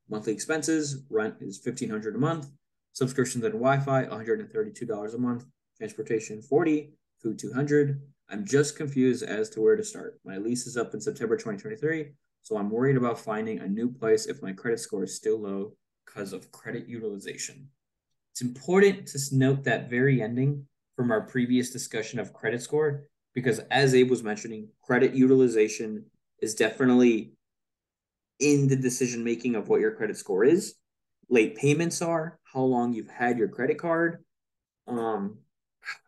Monthly 0.09 0.33
expenses, 0.33 1.03
rent 1.11 1.37
is 1.41 1.59
fifteen 1.59 1.91
hundred 1.91 2.15
a 2.15 2.19
month. 2.19 2.49
Subscriptions 2.93 3.45
and 3.45 3.55
and 3.55 4.53
thirty-two 4.53 4.87
dollars 4.87 5.15
a 5.15 5.19
month. 5.19 5.45
Transportation, 5.79 6.43
forty. 6.43 6.93
Food, 7.23 7.39
two 7.39 7.53
hundred. 7.53 8.03
I'm 8.29 8.45
just 8.45 8.77
confused 8.77 9.23
as 9.23 9.49
to 9.51 9.61
where 9.61 9.77
to 9.77 9.85
start. 9.85 10.21
My 10.25 10.37
lease 10.37 10.67
is 10.67 10.77
up 10.77 10.95
in 10.95 11.01
September 11.01 11.37
2023, 11.37 12.13
so 12.43 12.57
I'm 12.57 12.71
worried 12.71 12.97
about 12.97 13.19
finding 13.19 13.61
a 13.61 13.69
new 13.69 13.91
place 13.91 14.27
if 14.27 14.43
my 14.43 14.53
credit 14.53 14.81
score 14.81 15.05
is 15.05 15.15
still 15.15 15.41
low 15.41 15.73
because 16.05 16.33
of 16.33 16.51
credit 16.53 16.87
utilization. 16.87 17.69
It's 18.33 18.43
important 18.43 19.07
to 19.09 19.19
note 19.33 19.65
that 19.65 19.89
very 19.89 20.23
ending 20.23 20.67
from 20.97 21.11
our 21.11 21.21
previous 21.21 21.71
discussion 21.71 22.19
of 22.19 22.33
credit 22.33 22.63
score, 22.63 23.05
because 23.35 23.61
as 23.71 23.95
Abe 23.95 24.11
was 24.11 24.23
mentioning, 24.23 24.69
credit 24.83 25.15
utilization 25.15 26.05
is 26.41 26.55
definitely 26.55 27.33
in 28.41 28.69
the 28.69 28.77
decision 28.77 29.23
making 29.23 29.55
of 29.55 29.69
what 29.69 29.81
your 29.81 29.93
credit 29.93 30.17
score 30.17 30.45
is, 30.45 30.75
late 31.29 31.57
payments 31.57 32.03
are, 32.03 32.39
how 32.53 32.61
long 32.61 32.93
you've 32.93 33.09
had 33.09 33.39
your 33.39 33.49
credit 33.49 33.79
card. 33.79 34.25
Um, 34.87 35.39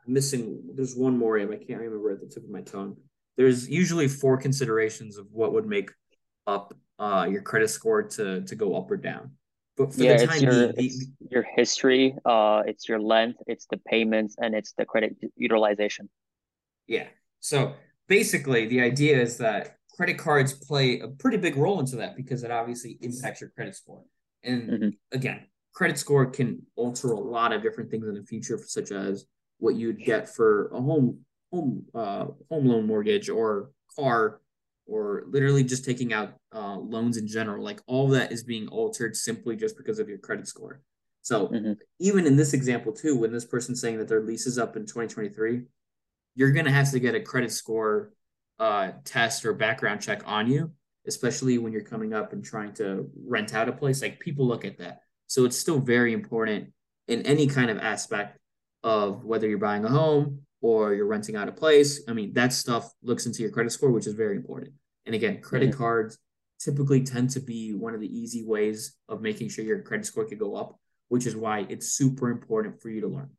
I'm 0.07 0.13
missing. 0.13 0.63
There's 0.75 0.95
one 0.95 1.19
more. 1.19 1.39
I 1.39 1.45
can't 1.45 1.81
remember 1.81 2.11
at 2.13 2.21
the 2.21 2.27
tip 2.27 2.45
of 2.45 2.51
my 2.51 2.63
tongue. 2.63 2.97
There's 3.37 3.69
usually 3.69 4.09
four 4.09 4.37
considerations 4.39 5.19
of 5.19 5.27
what 5.31 5.53
would 5.53 5.67
make 5.67 5.91
up 6.47 6.75
uh, 6.99 7.27
your 7.31 7.43
credit 7.43 7.69
score 7.69 8.03
to 8.03 8.43
to 8.43 8.55
go 8.55 8.77
up 8.77 8.91
or 8.91 8.97
down. 8.97 9.33
But 9.77 9.93
for 9.93 10.03
yeah, 10.03 10.17
the 10.17 10.27
time 10.27 10.35
it's 10.37 10.43
your, 10.43 10.73
being, 10.73 10.73
it's 10.79 11.07
your 11.31 11.47
history, 11.55 12.17
uh, 12.25 12.63
it's 12.67 12.89
your 12.89 12.99
length, 12.99 13.41
it's 13.47 13.67
the 13.67 13.77
payments, 13.77 14.35
and 14.41 14.55
it's 14.55 14.73
the 14.73 14.87
credit 14.87 15.17
utilization. 15.37 16.09
Yeah. 16.87 17.09
So 17.41 17.75
basically, 18.09 18.67
the 18.67 18.81
idea 18.81 19.21
is 19.21 19.37
that 19.39 19.77
credit 19.95 20.17
cards 20.17 20.55
play 20.55 21.01
a 21.01 21.09
pretty 21.09 21.37
big 21.37 21.57
role 21.57 21.79
into 21.81 21.97
that 21.97 22.17
because 22.17 22.43
it 22.43 22.51
obviously 22.51 22.99
impacts 23.03 23.41
your 23.43 23.51
credit 23.51 23.75
score. 23.75 24.03
And 24.43 24.71
mm-hmm. 24.71 24.89
again, 25.13 25.47
credit 25.75 25.99
score 25.99 26.27
can 26.27 26.63
alter 26.77 27.13
a 27.13 27.21
lot 27.21 27.53
of 27.53 27.63
different 27.63 27.91
things 27.91 28.07
in 28.07 28.15
the 28.15 28.23
future, 28.23 28.59
such 28.65 28.93
as 28.93 29.27
what 29.59 29.77
you'd 29.77 29.99
get 29.99 30.29
for 30.29 30.69
a 30.69 30.81
home 30.81 31.21
home 31.53 31.85
uh, 31.95 32.27
home 32.51 32.67
loan 32.67 32.87
mortgage 32.87 33.29
or 33.29 33.71
car 33.97 34.41
or 34.87 35.25
literally 35.29 35.65
just 35.65 35.85
taking 35.85 36.13
out 36.13 36.35
uh, 36.55 36.77
loans 36.77 37.17
in 37.17 37.27
general. 37.27 37.63
Like 37.63 37.81
all 37.87 38.09
that 38.09 38.33
is 38.33 38.45
being 38.45 38.69
altered 38.69 39.17
simply 39.17 39.57
just 39.57 39.77
because 39.77 39.99
of 39.99 40.09
your 40.09 40.19
credit 40.19 40.47
score. 40.47 40.81
So 41.23 41.49
mm-hmm. 41.49 41.73
even 41.99 42.27
in 42.27 42.37
this 42.37 42.53
example 42.53 42.93
too, 42.93 43.17
when 43.17 43.33
this 43.33 43.45
person's 43.45 43.81
saying 43.81 43.99
that 43.99 44.09
their 44.09 44.23
lease 44.23 44.47
is 44.47 44.59
up 44.59 44.77
in 44.77 44.83
2023, 44.83 45.63
you're 46.37 46.53
gonna 46.53 46.71
have 46.71 46.91
to 46.93 47.01
get 47.01 47.17
a 47.17 47.21
credit 47.21 47.51
score 47.51 48.13
uh, 48.61 48.93
test 49.05 49.45
or 49.45 49.53
background 49.53 50.01
check 50.01 50.23
on 50.25 50.49
you, 50.49 50.71
especially 51.07 51.59
when 51.59 51.73
you're 51.73 51.83
coming 51.83 52.15
up 52.15 52.33
and 52.33 52.45
trying 52.45 52.73
to 52.75 53.11
rent 53.27 53.55
out 53.55 53.69
a 53.69 53.73
place. 53.73 54.03
Like 54.03 54.21
people 54.21 54.47
look 54.47 54.65
at 54.65 54.79
that. 54.79 55.01
So 55.27 55.45
it's 55.45 55.59
still 55.59 55.81
very 55.81 56.13
important 56.13 56.73
in 57.09 57.23
any 57.23 57.49
kind 57.49 57.71
of 57.71 57.79
aspect 57.79 58.39
of 58.87 59.25
whether 59.25 59.49
you're 59.49 59.59
buying 59.59 59.85
a 59.85 59.89
home 59.89 60.43
or 60.63 60.95
you're 60.95 61.09
renting 61.09 61.35
out 61.35 61.49
a 61.49 61.53
place. 61.53 62.03
I 62.09 62.13
mean, 62.13 62.33
that 62.35 62.53
stuff 62.53 62.93
looks 63.03 63.27
into 63.27 63.43
your 63.43 63.51
credit 63.51 63.71
score, 63.71 63.91
which 63.91 64.07
is 64.07 64.15
very 64.15 64.37
important. 64.37 64.73
And 65.07 65.15
again, 65.15 65.41
credit 65.43 65.71
mm-hmm. 65.71 65.79
cards 65.79 66.19
typically 66.61 67.03
tend 67.03 67.31
to 67.31 67.41
be 67.41 67.75
one 67.75 67.95
of 67.95 68.01
the 68.01 68.07
easy 68.07 68.45
ways 68.47 68.97
of 69.09 69.21
making 69.21 69.49
sure 69.49 69.65
your 69.65 69.83
credit 69.83 70.07
score 70.07 70.25
could 70.25 70.39
go 70.39 70.55
up, 70.55 70.79
which 71.09 71.27
is 71.27 71.35
why 71.35 71.67
it's 71.69 71.89
super 71.89 72.31
important 72.31 72.81
for 72.81 72.89
you 72.89 73.01
to 73.01 73.09
learn. 73.09 73.31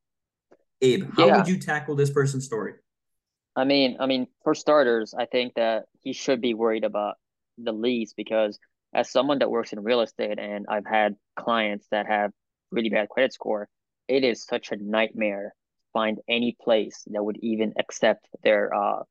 Abe, 0.81 1.09
how 1.15 1.27
yeah. 1.27 1.37
would 1.37 1.47
you 1.47 1.57
tackle 1.57 1.95
this 1.95 2.11
person's 2.11 2.45
story? 2.45 2.73
I 3.55 3.63
mean, 3.63 3.95
I 4.01 4.05
mean, 4.05 4.27
for 4.43 4.53
starters, 4.53 5.15
I 5.17 5.27
think 5.27 5.53
that 5.55 5.85
he 6.01 6.11
should 6.11 6.41
be 6.41 6.53
worried 6.55 6.83
about 6.83 7.15
the 7.57 7.71
lease 7.71 8.13
because 8.13 8.59
as 8.93 9.09
someone 9.09 9.39
that 9.39 9.49
works 9.49 9.71
in 9.71 9.79
real 9.79 10.01
estate 10.01 10.39
and 10.39 10.65
I've 10.67 10.85
had 10.85 11.15
clients 11.37 11.87
that 11.91 12.05
have 12.05 12.31
really 12.69 12.89
bad 12.89 13.07
credit 13.07 13.31
score, 13.31 13.69
it 14.07 14.23
is 14.23 14.43
such 14.43 14.71
a 14.71 14.77
nightmare 14.77 15.53
to 15.53 15.85
find 15.93 16.19
any 16.27 16.55
place 16.61 17.03
that 17.07 17.23
would 17.23 17.37
even 17.41 17.73
accept 17.79 18.27
their 18.43 18.73
uh 18.73 19.03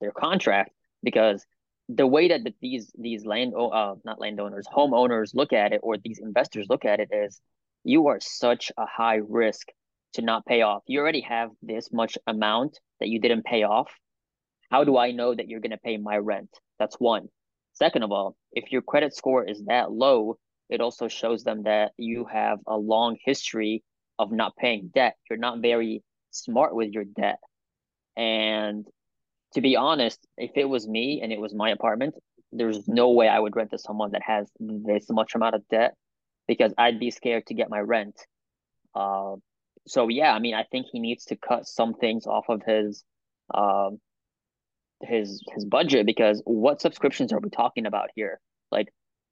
their 0.00 0.12
contract 0.12 0.72
because 1.02 1.44
the 1.88 2.06
way 2.06 2.28
that 2.28 2.44
the, 2.44 2.54
these 2.60 2.90
these 2.98 3.24
land 3.24 3.54
uh 3.56 3.94
not 4.04 4.20
landowners 4.20 4.66
homeowners 4.66 5.34
look 5.34 5.52
at 5.52 5.72
it 5.72 5.80
or 5.82 5.96
these 5.98 6.20
investors 6.22 6.66
look 6.68 6.84
at 6.84 7.00
it 7.00 7.08
is 7.12 7.40
you 7.84 8.08
are 8.08 8.18
such 8.20 8.70
a 8.76 8.86
high 8.86 9.20
risk 9.28 9.68
to 10.14 10.22
not 10.22 10.44
pay 10.46 10.62
off. 10.62 10.82
You 10.86 11.00
already 11.00 11.20
have 11.20 11.50
this 11.62 11.92
much 11.92 12.18
amount 12.26 12.78
that 12.98 13.08
you 13.08 13.20
didn't 13.20 13.44
pay 13.44 13.62
off. 13.62 13.90
How 14.70 14.84
do 14.84 14.96
I 14.96 15.12
know 15.12 15.34
that 15.34 15.48
you're 15.48 15.60
going 15.60 15.70
to 15.70 15.78
pay 15.78 15.96
my 15.96 16.16
rent? 16.16 16.50
That's 16.78 16.96
one 16.96 17.28
second 17.78 18.02
of 18.02 18.12
all, 18.12 18.36
if 18.52 18.72
your 18.72 18.82
credit 18.82 19.14
score 19.14 19.44
is 19.44 19.62
that 19.66 19.92
low, 19.92 20.36
it 20.68 20.80
also 20.80 21.08
shows 21.08 21.44
them 21.44 21.62
that 21.62 21.92
you 21.96 22.26
have 22.30 22.58
a 22.66 22.76
long 22.76 23.16
history 23.24 23.82
of 24.18 24.32
not 24.32 24.56
paying 24.56 24.90
debt. 24.94 25.16
You're 25.28 25.38
not 25.38 25.60
very 25.60 26.02
smart 26.30 26.74
with 26.74 26.92
your 26.92 27.04
debt. 27.04 27.38
And 28.16 28.86
to 29.54 29.60
be 29.60 29.76
honest, 29.76 30.18
if 30.36 30.50
it 30.56 30.64
was 30.64 30.86
me 30.86 31.20
and 31.22 31.32
it 31.32 31.40
was 31.40 31.54
my 31.54 31.70
apartment, 31.70 32.14
there's 32.52 32.88
no 32.88 33.10
way 33.10 33.28
I 33.28 33.38
would 33.38 33.56
rent 33.56 33.70
to 33.70 33.78
someone 33.78 34.12
that 34.12 34.22
has 34.22 34.50
this 34.58 35.06
much 35.10 35.34
amount 35.34 35.54
of 35.54 35.62
debt 35.68 35.94
because 36.46 36.72
I'd 36.78 36.98
be 36.98 37.10
scared 37.10 37.46
to 37.46 37.54
get 37.54 37.70
my 37.70 37.80
rent. 37.80 38.16
Uh, 38.94 39.36
so 39.86 40.08
yeah, 40.08 40.32
I 40.32 40.38
mean, 40.38 40.54
I 40.54 40.64
think 40.64 40.86
he 40.90 40.98
needs 40.98 41.26
to 41.26 41.36
cut 41.36 41.66
some 41.66 41.94
things 41.94 42.26
off 42.26 42.46
of 42.48 42.62
his 42.66 43.04
um, 43.54 43.98
his 45.02 45.42
his 45.54 45.64
budget 45.64 46.06
because 46.06 46.42
what 46.44 46.80
subscriptions 46.80 47.32
are 47.32 47.40
we 47.40 47.50
talking 47.50 47.86
about 47.86 48.10
here? 48.14 48.40
Like, 48.70 48.88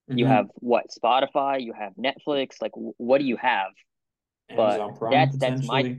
mm-hmm. 0.09 0.18
you 0.18 0.27
have 0.27 0.46
what 0.55 0.87
Spotify, 0.90 1.62
you 1.62 1.72
have 1.72 1.92
Netflix. 1.94 2.61
Like, 2.61 2.72
what 2.75 3.18
do 3.18 3.25
you 3.25 3.37
have? 3.37 3.72
Amazon 4.51 4.91
but 4.91 4.99
Prime, 4.99 5.13
that's 5.13 5.37
that's 5.39 5.67
my 5.67 5.99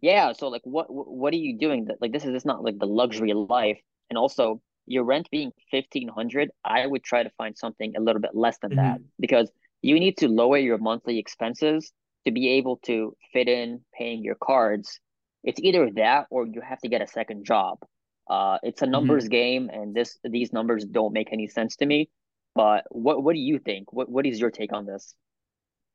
yeah. 0.00 0.32
So 0.32 0.48
like, 0.48 0.62
what 0.64 0.86
what 0.88 1.32
are 1.32 1.38
you 1.38 1.58
doing? 1.58 1.86
That 1.86 2.00
like 2.00 2.12
this 2.12 2.24
is 2.24 2.32
just 2.32 2.46
not 2.46 2.62
like 2.62 2.78
the 2.78 2.86
luxury 2.86 3.32
life, 3.34 3.78
and 4.10 4.18
also 4.18 4.60
your 4.86 5.04
rent 5.04 5.28
being 5.30 5.52
fifteen 5.70 6.08
hundred. 6.08 6.50
I 6.64 6.86
would 6.86 7.02
try 7.02 7.22
to 7.22 7.30
find 7.30 7.56
something 7.56 7.94
a 7.96 8.00
little 8.00 8.20
bit 8.20 8.34
less 8.34 8.58
than 8.58 8.72
mm-hmm. 8.72 8.80
that 8.80 9.00
because 9.18 9.50
you 9.82 9.98
need 9.98 10.16
to 10.18 10.28
lower 10.28 10.58
your 10.58 10.78
monthly 10.78 11.18
expenses 11.18 11.92
to 12.24 12.32
be 12.32 12.48
able 12.50 12.78
to 12.78 13.16
fit 13.32 13.48
in 13.48 13.80
paying 13.96 14.22
your 14.22 14.36
cards. 14.42 15.00
It's 15.44 15.60
either 15.60 15.90
that 15.96 16.26
or 16.30 16.46
you 16.46 16.60
have 16.60 16.80
to 16.80 16.88
get 16.88 17.00
a 17.00 17.06
second 17.06 17.44
job. 17.44 17.78
Uh, 18.28 18.58
it's 18.62 18.82
a 18.82 18.84
mm-hmm. 18.84 18.92
numbers 18.92 19.24
mm-hmm. 19.24 19.30
game, 19.30 19.70
and 19.72 19.94
this 19.94 20.18
these 20.24 20.52
numbers 20.52 20.84
don't 20.84 21.12
make 21.12 21.32
any 21.32 21.48
sense 21.48 21.76
to 21.76 21.86
me. 21.86 22.10
But 22.54 22.84
what 22.90 23.22
what 23.22 23.34
do 23.34 23.40
you 23.40 23.58
think? 23.58 23.92
What 23.92 24.08
what 24.08 24.26
is 24.26 24.40
your 24.40 24.50
take 24.50 24.72
on 24.72 24.86
this? 24.86 25.14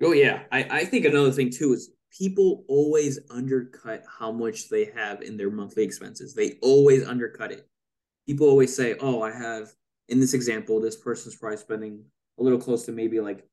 Oh 0.03 0.13
yeah, 0.13 0.43
I 0.51 0.63
I 0.63 0.85
think 0.85 1.05
another 1.05 1.31
thing 1.31 1.49
too 1.49 1.73
is 1.73 1.91
people 2.17 2.65
always 2.67 3.19
undercut 3.29 4.03
how 4.07 4.31
much 4.31 4.69
they 4.69 4.85
have 4.95 5.21
in 5.21 5.37
their 5.37 5.49
monthly 5.49 5.83
expenses. 5.83 6.33
They 6.33 6.57
always 6.61 7.07
undercut 7.07 7.51
it. 7.51 7.67
People 8.27 8.47
always 8.47 8.75
say, 8.75 8.95
"Oh, 8.99 9.21
I 9.21 9.31
have." 9.31 9.73
In 10.09 10.19
this 10.19 10.33
example, 10.33 10.81
this 10.81 10.97
person's 10.97 11.35
probably 11.35 11.57
spending 11.57 12.03
a 12.37 12.43
little 12.43 12.59
close 12.59 12.85
to 12.85 12.91
maybe 12.91 13.21
like, 13.21 13.47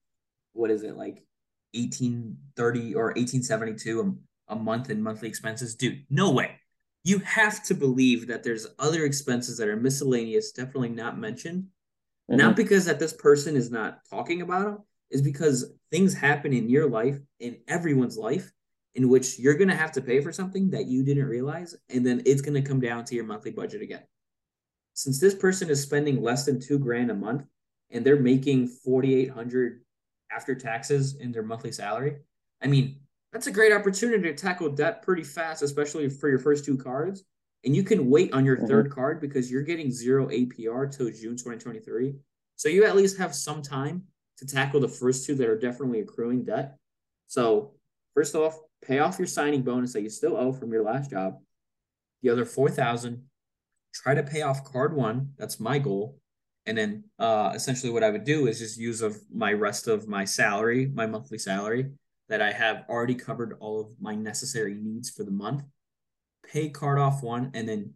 what 0.53 0.71
is 0.71 0.83
it 0.83 0.97
like, 0.97 1.25
eighteen 1.75 2.37
thirty 2.57 2.95
or 2.95 3.17
eighteen 3.17 3.43
seventy 3.43 3.75
two 3.75 4.19
a, 4.49 4.57
month 4.57 4.91
in 4.91 5.03
monthly 5.03 5.29
expenses. 5.29 5.77
Dude, 5.77 6.05
no 6.11 6.33
way 6.33 6.57
you 7.05 7.19
have 7.21 7.63
to 7.65 7.75
believe 7.75 8.27
that 8.27 8.43
there's 8.43 8.67
other 8.79 9.05
expenses 9.05 9.59
that 9.59 9.69
are 9.69 9.77
miscellaneous, 9.77 10.53
definitely 10.53 10.91
not 10.91 11.19
mentioned. 11.19 11.65
Mm-hmm. 12.31 12.37
Not 12.37 12.57
because 12.57 12.85
that 12.85 12.99
this 12.99 13.13
person 13.13 13.57
is 13.57 13.71
not 13.71 14.01
talking 14.09 14.43
about 14.43 14.65
them, 14.65 14.79
is 15.11 15.23
because 15.23 15.73
things 15.91 16.15
happen 16.15 16.53
in 16.53 16.69
your 16.69 16.89
life, 16.89 17.19
in 17.41 17.59
everyone's 17.69 18.17
life, 18.17 18.53
in 18.95 19.09
which 19.09 19.39
you're 19.39 19.55
going 19.55 19.69
to 19.69 19.77
have 19.77 19.93
to 19.93 20.01
pay 20.01 20.21
for 20.21 20.33
something 20.33 20.71
that 20.71 20.87
you 20.87 21.05
didn't 21.05 21.29
realize, 21.29 21.77
and 21.89 22.05
then 22.05 22.23
it's 22.27 22.43
going 22.43 22.61
to 22.61 22.69
come 22.69 22.81
down 22.81 23.05
to 23.05 23.15
your 23.15 23.25
monthly 23.25 23.51
budget 23.51 23.83
again. 23.83 24.03
Since 24.95 25.21
this 25.21 25.35
person 25.35 25.71
is 25.71 25.83
spending 25.83 26.23
less 26.23 26.45
than 26.45 26.61
two 26.61 26.79
grand 26.79 27.11
a 27.11 27.15
month, 27.15 27.45
and 27.91 28.05
they're 28.05 28.21
making 28.21 28.69
forty 28.69 29.15
eight 29.15 29.31
hundred 29.31 29.81
after 30.33 30.55
taxes 30.55 31.17
in 31.17 31.33
their 31.33 31.43
monthly 31.43 31.73
salary, 31.73 32.19
I 32.63 32.67
mean, 32.67 33.01
that's 33.33 33.47
a 33.47 33.53
great 33.53 33.73
opportunity 33.73 34.23
to 34.23 34.35
tackle 34.35 34.69
debt 34.71 35.03
pretty 35.03 35.25
fast, 35.25 35.63
especially 35.63 36.09
for 36.09 36.29
your 36.29 36.39
first 36.39 36.65
two 36.65 36.77
cards. 36.77 37.25
And 37.65 37.77
you 37.77 37.83
can 37.83 38.09
wait 38.09 38.33
on 38.33 38.45
your 38.45 38.57
mm-hmm. 38.57 38.67
third 38.67 38.91
card 38.91 39.21
because 39.21 39.51
you're 39.51 39.63
getting 39.63 39.91
zero 39.91 40.29
APR 40.29 40.91
till 40.91 41.11
June 41.11 41.37
2023. 41.37 42.15
So 42.57 42.69
you 42.69 42.85
at 42.85 42.97
least 42.97 43.19
have 43.19 43.35
some 43.35 43.63
time 43.63 44.05
to 44.41 44.47
tackle 44.47 44.81
the 44.81 44.89
first 44.89 45.27
two 45.27 45.35
that 45.37 45.49
are 45.49 45.59
definitely 45.59 46.01
accruing 46.01 46.45
debt. 46.45 46.77
So 47.29 47.75
first 48.15 48.35
off, 48.35 48.59
pay 48.83 48.99
off 48.99 49.19
your 49.19 49.27
signing 49.27 49.63
bonus 49.63 49.93
that 49.93 50.03
you 50.03 50.09
still 50.11 50.37
owe 50.37 50.53
from 50.53 50.73
your 50.73 50.83
last 50.83 51.11
job. 51.11 51.39
The 52.23 52.31
other 52.31 52.45
4000 52.45 53.23
try 53.93 54.15
to 54.15 54.23
pay 54.23 54.43
off 54.43 54.65
card 54.65 54.95
one. 54.95 55.33
That's 55.37 55.61
my 55.61 55.79
goal. 55.79 56.19
And 56.67 56.77
then 56.77 57.05
uh, 57.19 57.53
essentially 57.55 57.93
what 57.93 58.03
I 58.03 58.11
would 58.11 58.25
do 58.25 58.47
is 58.47 58.59
just 58.59 58.79
use 58.79 59.03
of 59.03 59.19
my 59.33 59.53
rest 59.53 59.89
of 59.89 60.09
my 60.09 60.25
salary, 60.25 60.91
my 60.95 61.07
monthly 61.07 61.39
salary, 61.39 61.91
that 62.29 62.41
I 62.41 62.53
have 62.53 62.85
already 62.89 63.15
covered 63.15 63.57
all 63.61 63.81
of 63.81 64.01
my 64.01 64.15
necessary 64.15 64.75
needs 64.75 65.11
for 65.11 65.25
the 65.25 65.31
month. 65.31 65.65
Pay 66.51 66.71
card 66.71 66.99
off 66.99 67.23
one 67.23 67.51
and 67.55 67.69
then 67.69 67.95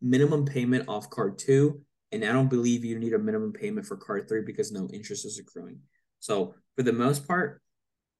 minimum 0.00 0.46
payment 0.46 0.88
off 0.88 1.10
card 1.10 1.38
two. 1.38 1.82
And 2.14 2.24
I 2.24 2.32
don't 2.32 2.48
believe 2.48 2.84
you 2.84 2.98
need 2.98 3.12
a 3.12 3.18
minimum 3.18 3.52
payment 3.52 3.86
for 3.86 3.96
card 3.96 4.28
three 4.28 4.42
because 4.42 4.72
no 4.72 4.88
interest 4.92 5.24
is 5.24 5.38
accruing. 5.38 5.78
So 6.20 6.54
for 6.76 6.82
the 6.82 6.92
most 6.92 7.26
part, 7.26 7.60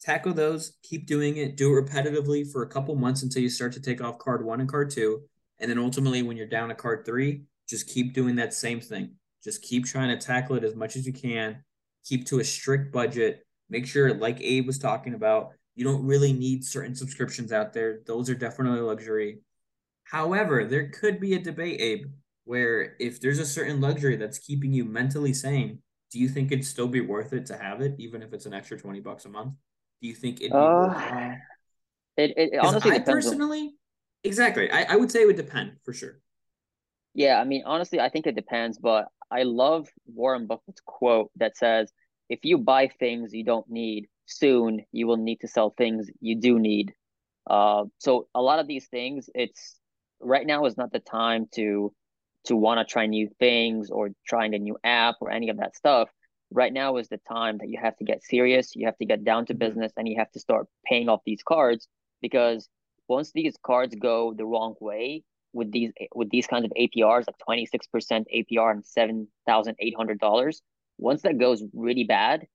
tackle 0.01 0.35
those, 0.35 0.77
keep 0.83 1.07
doing 1.07 1.37
it, 1.37 1.57
do 1.57 1.77
it 1.77 1.87
repetitively 1.87 2.51
for 2.51 2.63
a 2.63 2.69
couple 2.69 2.95
months 2.97 3.23
until 3.23 3.43
you 3.43 3.49
start 3.49 3.73
to 3.75 3.81
take 3.81 4.03
off 4.03 4.19
card 4.19 4.45
one 4.45 4.61
and 4.61 4.69
card 4.69 4.91
two. 4.91 5.23
And 5.61 5.71
then 5.71 5.79
ultimately, 5.79 6.23
when 6.23 6.37
you're 6.37 6.47
down 6.47 6.69
to 6.69 6.75
card 6.75 7.07
three, 7.07 7.45
just 7.69 7.89
keep 7.89 8.13
doing 8.13 8.37
that 8.37 8.53
same 8.53 8.81
thing. 8.81 9.15
Just 9.43 9.63
keep 9.63 9.87
trying 9.87 10.09
to 10.09 10.27
tackle 10.27 10.57
it 10.57 10.65
as 10.65 10.75
much 10.75 10.97
as 10.97 11.07
you 11.07 11.13
can. 11.13 11.63
Keep 12.05 12.27
to 12.27 12.41
a 12.41 12.45
strict 12.45 12.93
budget 12.93 13.45
Make 13.71 13.87
sure, 13.87 14.15
like 14.15 14.41
Abe 14.41 14.67
was 14.67 14.79
talking 14.79 15.15
about, 15.15 15.53
you 15.75 15.85
don't 15.85 16.05
really 16.05 16.33
need 16.33 16.65
certain 16.65 16.95
subscriptions 16.95 17.53
out 17.53 17.73
there. 17.73 18.01
Those 18.07 18.29
are 18.31 18.35
definitely 18.35 18.81
luxury. 18.81 19.41
However, 20.05 20.65
there 20.65 20.91
could 20.91 21.19
be 21.19 21.35
a 21.35 21.43
debate, 21.43 21.81
Abe, 21.81 22.07
where 22.45 22.95
if 22.99 23.21
there's 23.21 23.39
a 23.39 23.47
certain 23.47 23.81
luxury 23.81 24.17
that's 24.17 24.39
keeping 24.39 24.73
you 24.73 24.85
mentally 24.85 25.33
sane, 25.33 25.81
do 26.11 26.19
you 26.19 26.29
think 26.29 26.53
it'd 26.53 26.65
still 26.65 26.89
be 26.89 27.01
worth 27.01 27.33
it 27.33 27.47
to 27.47 27.57
have 27.57 27.81
it, 27.81 27.95
even 27.99 28.23
if 28.23 28.33
it's 28.33 28.47
an 28.47 28.55
extra 28.55 28.79
20 28.79 29.01
bucks 29.01 29.25
a 29.25 29.29
month? 29.29 29.55
Do 30.01 30.09
you 30.09 30.15
think 30.15 30.41
it'd 30.41 30.53
be 30.53 30.57
uh, 30.59 30.87
worthwhile? 30.89 31.37
It, 32.17 32.33
it 32.37 32.59
honestly 32.61 32.93
I 32.93 32.99
personally, 33.01 33.61
on... 33.61 33.73
exactly. 34.23 34.71
I, 34.71 34.85
I 34.91 34.97
would 34.97 35.11
say 35.11 35.23
it 35.23 35.27
would 35.27 35.37
depend 35.37 35.73
for 35.83 35.93
sure. 35.93 36.21
Yeah, 37.15 37.41
I 37.41 37.45
mean, 37.45 37.63
honestly, 37.65 38.01
I 38.01 38.09
think 38.09 38.27
it 38.27 38.35
depends, 38.35 38.79
but 38.79 39.07
I 39.31 39.45
love 39.45 39.89
Warren 40.07 40.47
Buffett's 40.47 40.81
quote 40.85 41.31
that 41.37 41.57
says, 41.57 41.93
if 42.29 42.41
you 42.43 42.59
buy 42.59 42.89
things 42.89 43.33
you 43.33 43.45
don't 43.45 43.69
need 43.69 44.07
soon 44.27 44.85
you 44.93 45.07
will 45.07 45.17
need 45.17 45.41
to 45.41 45.49
sell 45.49 45.75
things 45.77 46.11
you 46.21 46.41
do 46.41 46.59
need 46.59 46.93
uh, 47.51 47.85
so 47.99 48.27
a 48.35 48.41
lot 48.41 48.59
of 48.59 48.67
these 48.67 48.87
things 48.87 49.29
it's 49.35 49.79
right 50.21 50.47
now 50.47 50.65
is 50.65 50.77
not 50.77 50.93
the 50.93 50.99
time 50.99 51.47
to 51.55 51.93
to 52.45 52.57
want 52.57 52.79
to 52.79 52.91
try 52.91 53.07
new 53.07 53.29
things 53.39 53.91
or 53.91 54.11
trying 54.27 54.55
a 54.55 54.59
new 54.59 54.77
app 54.85 55.17
or 55.21 55.31
any 55.31 55.49
of 55.49 55.59
that 55.59 55.77
stuff 55.77 56.09
right 56.51 56.73
now 56.73 56.97
is 56.99 57.09
the 57.09 57.21
time 57.29 57.59
that 57.59 57.69
you 57.69 57.79
have 57.81 57.97
to 57.97 58.05
get 58.05 58.23
serious 58.23 58.77
you 58.77 58.87
have 58.87 58.97
to 58.99 59.07
get 59.07 59.25
down 59.25 59.47
to 59.47 59.53
mm-hmm. 59.53 59.67
business 59.67 59.93
and 59.97 60.09
you 60.09 60.17
have 60.19 60.31
to 60.31 60.41
start 60.41 60.67
paying 60.87 61.09
off 61.09 61.21
these 61.25 61.43
cards 61.43 61.89
because 62.21 62.69
once 63.09 63.33
these 63.33 63.57
cards 63.65 63.95
go 64.01 64.33
the 64.35 64.45
wrong 64.45 64.75
way 64.81 65.23
with 65.53 65.71
these 65.73 65.93
with 66.15 66.31
these 66.31 66.47
kinds 66.47 66.65
of 66.65 66.73
APRs 66.79 67.25
like 67.27 67.37
26% 67.49 68.25
APR 68.35 68.73
and 68.73 68.85
$7,800 69.39 70.55
once 70.99 71.23
that 71.23 71.39
goes 71.39 71.63
really 71.73 72.05
bad, 72.05 72.47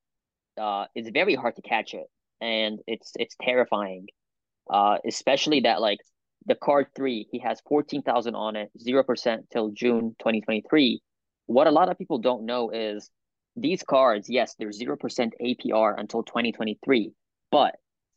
uh, 0.59 0.85
it's 0.95 1.09
very 1.09 1.35
hard 1.35 1.55
to 1.55 1.61
catch 1.61 1.93
it, 1.93 2.07
and 2.41 2.79
it's 2.87 3.11
it's 3.15 3.35
terrifying. 3.41 4.07
Uh, 4.69 4.97
especially 5.05 5.61
that 5.61 5.81
like 5.81 5.99
the 6.49 6.55
card 6.55 6.87
three, 6.95 7.27
he 7.31 7.39
has 7.39 7.61
fourteen 7.61 8.01
thousand 8.01 8.35
on 8.35 8.55
it, 8.55 8.71
zero 8.77 9.03
percent 9.03 9.45
till 9.53 9.69
June 9.69 10.15
twenty 10.19 10.41
twenty 10.41 10.63
three. 10.69 11.01
What 11.45 11.67
a 11.67 11.71
lot 11.71 11.89
of 11.89 11.97
people 11.97 12.17
don't 12.17 12.45
know 12.45 12.71
is 12.71 13.09
these 13.55 13.83
cards, 13.83 14.29
yes, 14.29 14.55
they're 14.57 14.71
zero 14.71 14.97
percent 14.97 15.35
APR 15.41 15.93
until 15.97 16.23
twenty 16.23 16.51
twenty 16.51 16.79
three, 16.83 17.13
but 17.51 17.75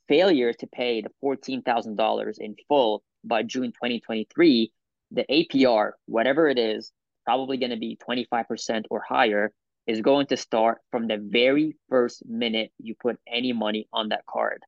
failure 0.08 0.52
to 0.54 0.66
pay 0.66 1.02
the 1.02 1.10
fourteen 1.20 1.62
thousand 1.62 1.96
dollars 1.96 2.38
in 2.38 2.56
full 2.68 3.04
by 3.22 3.42
June 3.42 3.70
twenty 3.72 4.00
twenty 4.00 4.26
three, 4.34 4.72
the 5.10 5.26
APR, 5.30 5.92
whatever 6.06 6.48
it 6.48 6.58
is, 6.58 6.90
probably 7.26 7.58
going 7.58 7.70
to 7.70 7.76
be 7.76 7.98
25% 8.08 8.84
or 8.90 9.02
higher 9.06 9.52
is 9.86 10.00
going 10.00 10.26
to 10.26 10.36
start 10.36 10.78
from 10.90 11.06
the 11.06 11.18
very 11.18 11.76
first 11.88 12.24
minute 12.26 12.72
you 12.78 12.94
put 13.00 13.18
any 13.26 13.52
money 13.52 13.88
on 13.92 14.08
that 14.08 14.24
card. 14.26 14.62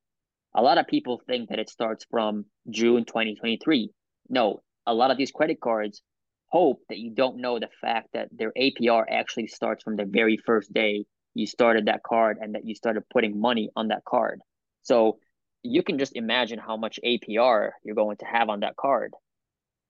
A 0.55 0.61
lot 0.61 0.77
of 0.77 0.87
people 0.87 1.21
think 1.27 1.49
that 1.49 1.59
it 1.59 1.69
starts 1.69 2.05
from 2.09 2.45
June 2.69 3.03
2023. 3.05 3.89
No, 4.29 4.61
a 4.87 4.93
lot 4.93 5.11
of 5.11 5.17
these 5.17 5.31
credit 5.31 5.59
cards 5.59 6.01
hope 6.47 6.79
that 6.89 6.97
you 6.97 7.11
don't 7.11 7.37
know 7.37 7.59
the 7.59 7.67
fact 7.81 8.09
that 8.13 8.29
their 8.31 8.53
APR 8.57 9.03
actually 9.09 9.47
starts 9.47 9.83
from 9.83 9.97
the 9.97 10.05
very 10.05 10.37
first 10.37 10.71
day 10.73 11.05
you 11.35 11.45
started 11.45 11.85
that 11.85 12.01
card 12.01 12.37
and 12.39 12.55
that 12.55 12.65
you 12.65 12.73
started 12.73 13.03
putting 13.11 13.39
money 13.39 13.69
on 13.75 13.89
that 13.89 14.05
card. 14.05 14.39
So 14.83 15.19
you 15.61 15.83
can 15.83 15.99
just 15.99 16.15
imagine 16.15 16.59
how 16.59 16.77
much 16.77 16.99
APR 17.05 17.71
you're 17.83 17.95
going 17.95 18.17
to 18.17 18.25
have 18.25 18.49
on 18.49 18.61
that 18.61 18.77
card. 18.77 19.13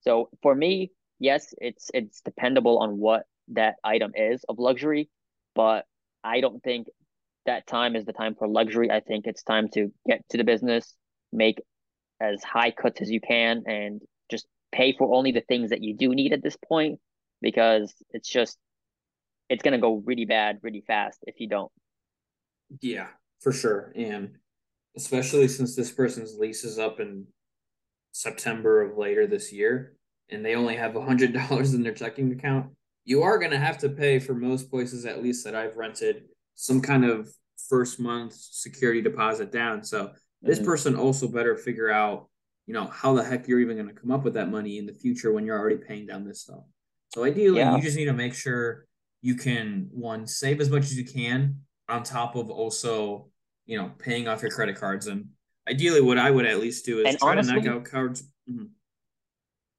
So 0.01 0.29
for 0.41 0.55
me, 0.55 0.91
yes, 1.19 1.53
it's 1.59 1.91
it's 1.93 2.21
dependable 2.21 2.79
on 2.79 2.97
what 2.97 3.23
that 3.49 3.75
item 3.83 4.11
is 4.15 4.43
of 4.49 4.57
luxury, 4.57 5.09
but 5.53 5.85
I 6.23 6.41
don't 6.41 6.63
think 6.63 6.87
that 7.45 7.67
time 7.67 7.95
is 7.95 8.05
the 8.05 8.13
time 8.13 8.35
for 8.35 8.47
luxury. 8.47 8.91
I 8.91 8.99
think 8.99 9.25
it's 9.27 9.43
time 9.43 9.69
to 9.73 9.91
get 10.07 10.23
to 10.29 10.37
the 10.37 10.43
business, 10.43 10.93
make 11.31 11.61
as 12.19 12.43
high 12.43 12.71
cuts 12.71 13.01
as 13.01 13.09
you 13.09 13.21
can, 13.21 13.63
and 13.67 14.01
just 14.29 14.47
pay 14.71 14.95
for 14.97 15.15
only 15.15 15.31
the 15.31 15.41
things 15.41 15.69
that 15.69 15.81
you 15.81 15.95
do 15.95 16.09
need 16.09 16.33
at 16.33 16.43
this 16.43 16.57
point 16.67 16.99
because 17.41 17.93
it's 18.11 18.29
just 18.29 18.57
it's 19.49 19.63
gonna 19.63 19.79
go 19.79 20.01
really 20.05 20.25
bad 20.25 20.59
really 20.63 20.83
fast 20.85 21.19
if 21.27 21.39
you 21.39 21.47
don't. 21.47 21.71
Yeah, 22.81 23.07
for 23.41 23.51
sure. 23.51 23.93
And 23.95 24.31
especially 24.97 25.47
since 25.47 25.75
this 25.75 25.91
person's 25.91 26.37
lease 26.39 26.63
is 26.63 26.79
up 26.79 26.99
in 26.99 27.27
September 28.11 28.81
of 28.81 28.97
later 28.97 29.27
this 29.27 29.51
year 29.51 29.95
and 30.29 30.43
they 30.43 30.55
only 30.55 30.75
have 30.75 30.95
a 30.95 31.01
hundred 31.01 31.33
dollars 31.49 31.73
in 31.73 31.83
their 31.83 31.93
checking 31.93 32.31
account, 32.31 32.71
you 33.03 33.21
are 33.21 33.37
gonna 33.37 33.59
have 33.59 33.77
to 33.79 33.89
pay 33.89 34.19
for 34.19 34.33
most 34.33 34.71
places 34.71 35.05
at 35.05 35.21
least 35.21 35.43
that 35.43 35.55
I've 35.55 35.77
rented 35.77 36.23
some 36.55 36.81
kind 36.81 37.05
of 37.05 37.29
first 37.69 37.99
month 37.99 38.33
security 38.33 39.01
deposit 39.01 39.51
down. 39.51 39.83
So 39.83 40.11
this 40.41 40.59
mm-hmm. 40.59 40.67
person 40.67 40.95
also 40.95 41.27
better 41.27 41.55
figure 41.55 41.91
out, 41.91 42.27
you 42.67 42.73
know, 42.73 42.87
how 42.87 43.13
the 43.13 43.23
heck 43.23 43.47
you're 43.47 43.59
even 43.59 43.77
going 43.77 43.89
to 43.89 43.93
come 43.93 44.11
up 44.11 44.23
with 44.23 44.33
that 44.35 44.49
money 44.49 44.77
in 44.77 44.85
the 44.85 44.93
future 44.93 45.31
when 45.31 45.45
you're 45.45 45.57
already 45.57 45.77
paying 45.77 46.05
down 46.05 46.25
this 46.25 46.41
stuff. 46.41 46.63
So 47.13 47.23
ideally, 47.23 47.59
yeah. 47.59 47.75
you 47.75 47.81
just 47.81 47.97
need 47.97 48.05
to 48.05 48.13
make 48.13 48.33
sure 48.33 48.85
you 49.21 49.35
can 49.35 49.89
one 49.91 50.27
save 50.27 50.61
as 50.61 50.69
much 50.69 50.83
as 50.83 50.97
you 50.97 51.05
can 51.05 51.61
on 51.87 52.03
top 52.03 52.35
of 52.35 52.49
also, 52.49 53.29
you 53.65 53.77
know, 53.77 53.91
paying 53.97 54.27
off 54.27 54.41
your 54.41 54.51
credit 54.51 54.75
cards. 54.75 55.07
And 55.07 55.29
ideally, 55.67 56.01
what 56.01 56.17
I 56.17 56.31
would 56.31 56.45
at 56.45 56.59
least 56.59 56.85
do 56.85 56.99
is 56.99 57.07
and 57.07 57.19
try 57.19 57.31
honestly, 57.31 57.61
to 57.61 57.61
knock 57.61 57.75
out 57.75 57.85
cards. 57.85 58.23
Mm-hmm. 58.49 58.65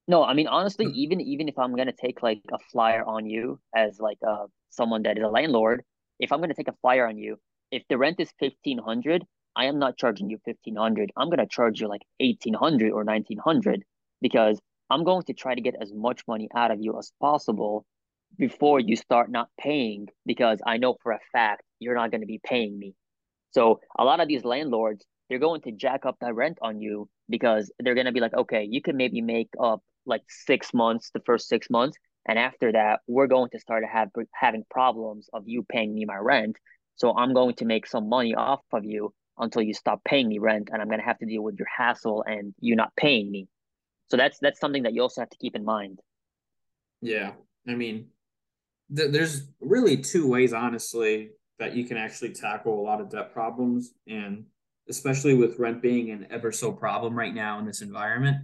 No, 0.09 0.23
I 0.23 0.33
mean 0.33 0.47
honestly, 0.47 0.85
mm-hmm. 0.85 0.95
even 0.95 1.21
even 1.21 1.49
if 1.49 1.59
I'm 1.59 1.75
gonna 1.75 1.93
take 1.93 2.23
like 2.23 2.41
a 2.51 2.59
flyer 2.71 3.03
on 3.05 3.25
you 3.25 3.59
as 3.75 3.99
like 3.99 4.17
uh 4.25 4.45
someone 4.69 5.03
that 5.03 5.17
is 5.17 5.23
a 5.23 5.27
landlord, 5.27 5.83
if 6.19 6.31
I'm 6.31 6.41
gonna 6.41 6.53
take 6.53 6.67
a 6.67 6.75
flyer 6.81 7.07
on 7.07 7.17
you, 7.17 7.37
if 7.71 7.83
the 7.89 7.97
rent 7.97 8.19
is 8.19 8.31
fifteen 8.39 8.77
hundred, 8.77 9.25
I 9.57 9.65
am 9.65 9.79
not 9.79 9.97
charging 9.97 10.29
you 10.29 10.37
1500. 10.43 11.11
I'm 11.17 11.29
going 11.29 11.39
to 11.39 11.47
charge 11.47 11.81
you 11.81 11.87
like 11.87 12.03
1800 12.19 12.91
or 12.91 13.03
1900 13.03 13.83
because 14.21 14.61
I'm 14.91 15.03
going 15.03 15.23
to 15.23 15.33
try 15.33 15.55
to 15.55 15.61
get 15.61 15.73
as 15.81 15.91
much 15.91 16.21
money 16.27 16.47
out 16.55 16.69
of 16.69 16.79
you 16.79 16.97
as 16.99 17.11
possible 17.19 17.83
before 18.37 18.79
you 18.79 18.95
start 18.95 19.31
not 19.31 19.49
paying 19.59 20.09
because 20.27 20.59
I 20.65 20.77
know 20.77 20.95
for 21.01 21.11
a 21.11 21.19
fact 21.31 21.63
you're 21.79 21.95
not 21.95 22.11
going 22.11 22.21
to 22.21 22.27
be 22.27 22.39
paying 22.43 22.77
me. 22.77 22.93
So 23.51 23.79
a 23.97 24.03
lot 24.03 24.19
of 24.19 24.27
these 24.27 24.45
landlords, 24.45 25.03
they're 25.27 25.39
going 25.39 25.61
to 25.61 25.71
jack 25.71 26.05
up 26.05 26.17
the 26.21 26.31
rent 26.31 26.59
on 26.61 26.79
you 26.79 27.09
because 27.27 27.71
they're 27.79 27.95
going 27.95 28.05
to 28.05 28.11
be 28.11 28.19
like, 28.19 28.35
okay, 28.35 28.67
you 28.69 28.83
can 28.83 28.95
maybe 28.95 29.21
make 29.21 29.49
up 29.59 29.81
like 30.05 30.21
six 30.29 30.71
months, 30.71 31.09
the 31.15 31.21
first 31.25 31.47
six 31.47 31.67
months. 31.71 31.97
And 32.27 32.37
after 32.37 32.71
that, 32.73 32.99
we're 33.07 33.27
going 33.27 33.49
to 33.51 33.59
start 33.59 33.83
to 33.83 33.87
have 33.87 34.09
having 34.33 34.65
problems 34.69 35.29
of 35.33 35.43
you 35.47 35.63
paying 35.63 35.95
me 35.95 36.05
my 36.05 36.17
rent. 36.17 36.57
So 36.95 37.15
I'm 37.15 37.33
going 37.33 37.55
to 37.55 37.65
make 37.65 37.87
some 37.87 38.09
money 38.09 38.35
off 38.35 38.61
of 38.73 38.83
you 38.83 39.13
until 39.37 39.61
you 39.61 39.73
stop 39.73 40.03
paying 40.03 40.27
me 40.27 40.39
rent 40.39 40.69
and 40.71 40.81
I'm 40.81 40.87
going 40.87 40.99
to 40.99 41.05
have 41.05 41.19
to 41.19 41.25
deal 41.25 41.43
with 41.43 41.57
your 41.57 41.67
hassle 41.75 42.23
and 42.27 42.53
you 42.59 42.75
not 42.75 42.95
paying 42.95 43.31
me. 43.31 43.47
So 44.09 44.17
that's 44.17 44.39
that's 44.39 44.59
something 44.59 44.83
that 44.83 44.93
you 44.93 45.01
also 45.01 45.21
have 45.21 45.29
to 45.29 45.37
keep 45.37 45.55
in 45.55 45.63
mind. 45.63 45.99
Yeah. 47.01 47.33
I 47.67 47.75
mean, 47.75 48.07
th- 48.95 49.11
there's 49.11 49.47
really 49.59 49.97
two 49.97 50.27
ways 50.27 50.53
honestly 50.53 51.31
that 51.59 51.75
you 51.75 51.85
can 51.85 51.97
actually 51.97 52.33
tackle 52.33 52.79
a 52.79 52.83
lot 52.83 53.01
of 53.01 53.09
debt 53.09 53.33
problems 53.33 53.93
and 54.07 54.45
especially 54.89 55.33
with 55.33 55.59
rent 55.59 55.81
being 55.81 56.11
an 56.11 56.27
ever 56.29 56.51
so 56.51 56.71
problem 56.71 57.17
right 57.17 57.33
now 57.33 57.59
in 57.59 57.65
this 57.65 57.81
environment. 57.81 58.37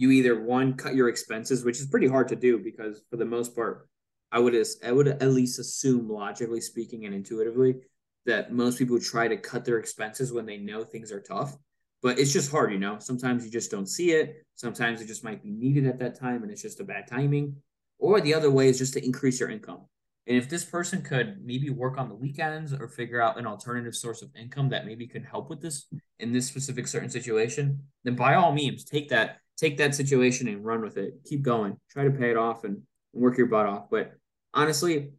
You 0.00 0.12
either 0.12 0.40
one 0.40 0.78
cut 0.78 0.94
your 0.94 1.10
expenses, 1.10 1.62
which 1.62 1.78
is 1.78 1.84
pretty 1.84 2.08
hard 2.08 2.26
to 2.28 2.34
do 2.36 2.58
because 2.58 3.02
for 3.10 3.18
the 3.18 3.26
most 3.26 3.54
part 3.54 3.86
I 4.32 4.38
would 4.38 4.54
I 4.82 4.92
would 4.92 5.08
at 5.08 5.30
least 5.30 5.58
assume 5.58 6.08
logically 6.08 6.62
speaking 6.62 7.04
and 7.04 7.14
intuitively 7.14 7.76
that 8.24 8.50
most 8.50 8.78
people 8.78 8.98
try 8.98 9.28
to 9.28 9.36
cut 9.36 9.66
their 9.66 9.76
expenses 9.76 10.32
when 10.32 10.46
they 10.46 10.56
know 10.56 10.84
things 10.84 11.12
are 11.12 11.20
tough. 11.20 11.54
But 12.02 12.18
it's 12.18 12.32
just 12.32 12.50
hard, 12.50 12.72
you 12.72 12.78
know. 12.78 12.98
Sometimes 12.98 13.44
you 13.44 13.50
just 13.50 13.70
don't 13.70 13.86
see 13.86 14.12
it. 14.12 14.42
Sometimes 14.54 15.02
it 15.02 15.06
just 15.06 15.22
might 15.22 15.42
be 15.42 15.50
needed 15.50 15.86
at 15.86 15.98
that 15.98 16.18
time 16.18 16.42
and 16.42 16.50
it's 16.50 16.62
just 16.62 16.80
a 16.80 16.84
bad 16.84 17.06
timing. 17.06 17.56
Or 17.98 18.22
the 18.22 18.32
other 18.32 18.50
way 18.50 18.68
is 18.68 18.78
just 18.78 18.94
to 18.94 19.04
increase 19.04 19.38
your 19.38 19.50
income. 19.50 19.82
And 20.26 20.38
if 20.38 20.48
this 20.48 20.64
person 20.64 21.02
could 21.02 21.44
maybe 21.44 21.68
work 21.68 21.98
on 21.98 22.08
the 22.08 22.14
weekends 22.14 22.72
or 22.72 22.88
figure 22.88 23.20
out 23.20 23.38
an 23.38 23.46
alternative 23.46 23.94
source 23.94 24.22
of 24.22 24.30
income 24.34 24.70
that 24.70 24.86
maybe 24.86 25.06
could 25.06 25.26
help 25.26 25.50
with 25.50 25.60
this 25.60 25.92
in 26.18 26.32
this 26.32 26.46
specific 26.46 26.88
certain 26.88 27.10
situation, 27.10 27.80
then 28.04 28.16
by 28.16 28.36
all 28.36 28.52
means 28.52 28.84
take 28.84 29.10
that 29.10 29.40
take 29.60 29.76
that 29.76 29.94
situation 29.94 30.48
and 30.48 30.64
run 30.64 30.80
with 30.80 30.96
it. 30.96 31.20
Keep 31.24 31.42
going. 31.42 31.76
Try 31.90 32.04
to 32.04 32.10
pay 32.10 32.30
it 32.30 32.36
off 32.36 32.64
and 32.64 32.82
work 33.12 33.36
your 33.36 33.46
butt 33.46 33.66
off. 33.66 33.90
But 33.90 34.12
honestly, 34.54 35.12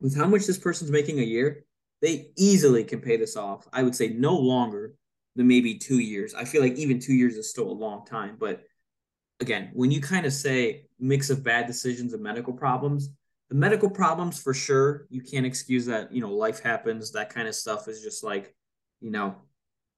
with 0.00 0.16
how 0.16 0.26
much 0.26 0.46
this 0.46 0.58
person's 0.58 0.90
making 0.90 1.18
a 1.18 1.24
year, 1.24 1.64
they 2.00 2.30
easily 2.36 2.84
can 2.84 3.00
pay 3.00 3.16
this 3.16 3.36
off. 3.36 3.66
I 3.72 3.82
would 3.82 3.94
say 3.94 4.08
no 4.08 4.36
longer 4.36 4.94
than 5.34 5.48
maybe 5.48 5.78
two 5.78 5.98
years. 5.98 6.34
I 6.34 6.44
feel 6.44 6.62
like 6.62 6.74
even 6.74 7.00
two 7.00 7.14
years 7.14 7.36
is 7.36 7.50
still 7.50 7.68
a 7.68 7.72
long 7.72 8.04
time. 8.06 8.36
But 8.38 8.62
again, 9.40 9.70
when 9.72 9.90
you 9.90 10.00
kind 10.00 10.26
of 10.26 10.32
say 10.32 10.86
mix 10.98 11.30
of 11.30 11.42
bad 11.42 11.66
decisions 11.66 12.12
and 12.12 12.22
medical 12.22 12.52
problems, 12.52 13.10
the 13.48 13.56
medical 13.56 13.90
problems 13.90 14.40
for 14.40 14.54
sure, 14.54 15.06
you 15.10 15.20
can't 15.20 15.46
excuse 15.46 15.86
that. 15.86 16.12
You 16.12 16.20
know, 16.20 16.30
life 16.30 16.60
happens. 16.60 17.12
That 17.12 17.30
kind 17.30 17.48
of 17.48 17.54
stuff 17.54 17.88
is 17.88 18.02
just 18.02 18.24
like, 18.24 18.54
you 19.00 19.10
know, 19.10 19.36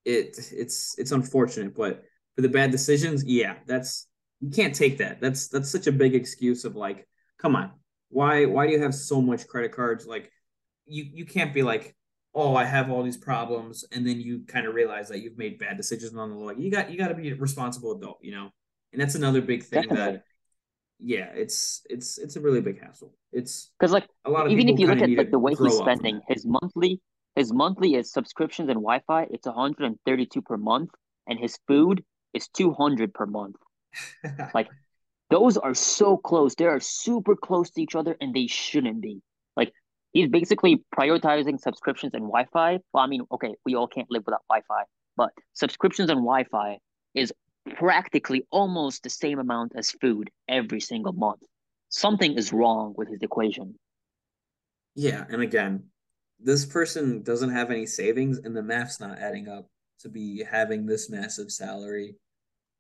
it 0.05 0.39
it's 0.53 0.99
it's 0.99 1.13
unfortunate. 1.13 1.75
But 1.75 2.03
for 2.35 2.43
the 2.43 2.49
bad 2.49 2.71
decisions, 2.71 3.25
yeah, 3.25 3.55
that's 3.67 4.07
you 4.41 4.51
can't 4.51 4.75
take 4.75 4.99
that. 4.99 5.21
That's 5.21 5.49
that's 5.49 5.71
such 5.71 5.87
a 5.87 5.93
big 5.93 6.15
excuse 6.15 6.65
of 6.65 6.77
like, 6.77 7.07
come 7.39 7.57
on, 7.57 7.73
why 8.09 8.47
why 8.47 8.67
do 8.67 8.73
you 8.73 8.83
have 8.83 8.95
so 8.95 9.21
much 9.21 9.47
credit 9.47 9.73
cards? 9.73 10.07
Like 10.07 10.31
you 10.87 11.05
you 11.13 11.25
can't 11.25 11.55
be 11.55 11.63
like, 11.63 11.95
oh, 12.35 12.55
I 12.55 12.65
have 12.65 12.91
all 12.91 13.03
these 13.03 13.17
problems, 13.17 13.85
and 13.93 14.07
then 14.07 14.21
you 14.21 14.43
kind 14.47 14.67
of 14.67 14.75
realize 14.75 15.09
that 15.09 15.21
you've 15.21 15.39
made 15.39 15.59
bad 15.59 15.77
decisions 15.77 16.17
on 16.17 16.31
the 16.31 16.37
law. 16.37 16.51
You 16.51 16.71
got 16.71 16.91
you 16.91 16.99
got 16.99 17.09
to 17.09 17.15
be 17.15 17.31
a 17.31 17.37
responsible 17.37 17.93
adult, 17.93 18.19
you 18.23 18.33
know. 18.33 18.51
And 18.93 19.01
that's 19.01 19.15
another 19.15 19.41
big 19.41 19.65
thing 19.65 19.83
Definitely. 19.83 20.13
that, 20.13 20.25
yeah, 21.01 21.31
it's 21.35 21.83
it's 21.91 22.19
it's 22.19 22.37
a 22.37 22.41
really 22.41 22.61
big 22.61 22.81
hassle. 22.81 23.15
It's 23.33 23.73
because 23.79 23.93
like 23.93 24.07
a 24.25 24.31
lot 24.31 24.47
of 24.47 24.53
even 24.53 24.69
if 24.69 24.79
you 24.79 24.87
look 24.87 25.01
at 25.01 25.11
like 25.11 25.31
the 25.31 25.39
way 25.39 25.55
he's 25.61 25.77
spending 25.77 26.21
his 26.29 26.47
monthly 26.47 27.01
his 27.37 27.53
monthly 27.53 27.95
is 27.95 28.13
subscriptions 28.13 28.69
and 28.69 28.77
Wi-Fi. 28.77 29.27
It's 29.31 29.47
132 29.47 30.43
per 30.43 30.57
month, 30.57 30.91
and 31.27 31.39
his 31.39 31.59
food 31.67 32.05
is 32.35 32.49
200 32.49 33.15
per 33.15 33.27
month. 33.27 33.57
like 34.55 34.69
those 35.31 35.57
are 35.57 35.75
so 35.75 36.17
close. 36.17 36.55
They 36.55 36.67
are 36.67 36.81
super 36.81 37.37
close 37.37 37.71
to 37.71 37.83
each 37.83 37.95
other, 37.95 38.17
and 38.21 38.35
they 38.35 38.47
shouldn't 38.47 39.01
be 39.01 39.21
Like 39.57 39.73
he's 40.13 40.29
basically 40.29 40.83
prioritizing 40.97 41.61
subscriptions 41.61 42.15
and 42.15 42.25
Wi-Fi. 42.25 42.81
Well, 42.93 43.05
I 43.05 43.07
mean, 43.07 43.23
okay, 43.33 43.55
we 43.65 43.75
all 43.75 43.89
can't 43.89 44.11
live 44.11 44.25
without 44.27 44.43
Wi-Fi, 44.49 44.85
but 45.17 45.31
subscriptions 45.53 46.11
and 46.11 46.19
Wi-Fi 46.21 46.79
is 47.15 47.33
practically 47.77 48.47
almost 48.51 49.03
the 49.03 49.11
same 49.11 49.39
amount 49.39 49.73
as 49.77 49.91
food 49.93 50.31
every 50.49 50.81
single 50.81 51.13
month. 51.13 51.43
Something 51.89 52.37
is 52.37 52.53
wrong 52.53 52.95
with 52.97 53.09
his 53.09 53.23
equation. 53.23 53.79
Yeah, 54.95 55.25
and 55.29 55.43
again, 55.43 55.85
this 56.39 56.67
person 56.67 57.23
doesn't 57.23 57.51
have 57.51 57.71
any 57.71 57.87
savings 57.87 58.39
and 58.39 58.57
the 58.57 58.63
math's 58.63 59.01
not 59.01 59.19
adding 59.19 59.49
up 59.49 59.69
to 60.01 60.09
be 60.09 60.45
having 60.45 60.87
this 60.87 61.09
massive 61.09 61.51
salary. 61.51 62.17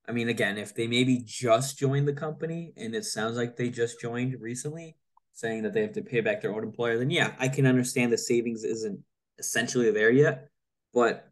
I 0.06 0.12
mean, 0.12 0.28
again, 0.28 0.58
if 0.58 0.74
they 0.74 0.86
maybe 0.86 1.22
just 1.24 1.78
joined 1.78 2.06
the 2.06 2.12
company 2.12 2.72
and 2.76 2.94
it 2.94 3.04
sounds 3.04 3.36
like 3.36 3.56
they 3.56 3.70
just 3.70 4.00
joined 4.00 4.40
recently, 4.40 4.96
saying 5.32 5.62
that 5.62 5.72
they 5.72 5.82
have 5.82 5.92
to 5.92 6.02
pay 6.02 6.20
back 6.20 6.40
their 6.40 6.52
old 6.52 6.62
employer, 6.62 6.98
then 6.98 7.10
yeah, 7.10 7.34
I 7.38 7.48
can 7.48 7.66
understand 7.66 8.12
the 8.12 8.18
savings 8.18 8.64
isn't 8.64 9.00
essentially 9.38 9.90
there 9.90 10.10
yet. 10.10 10.48
But 10.92 11.28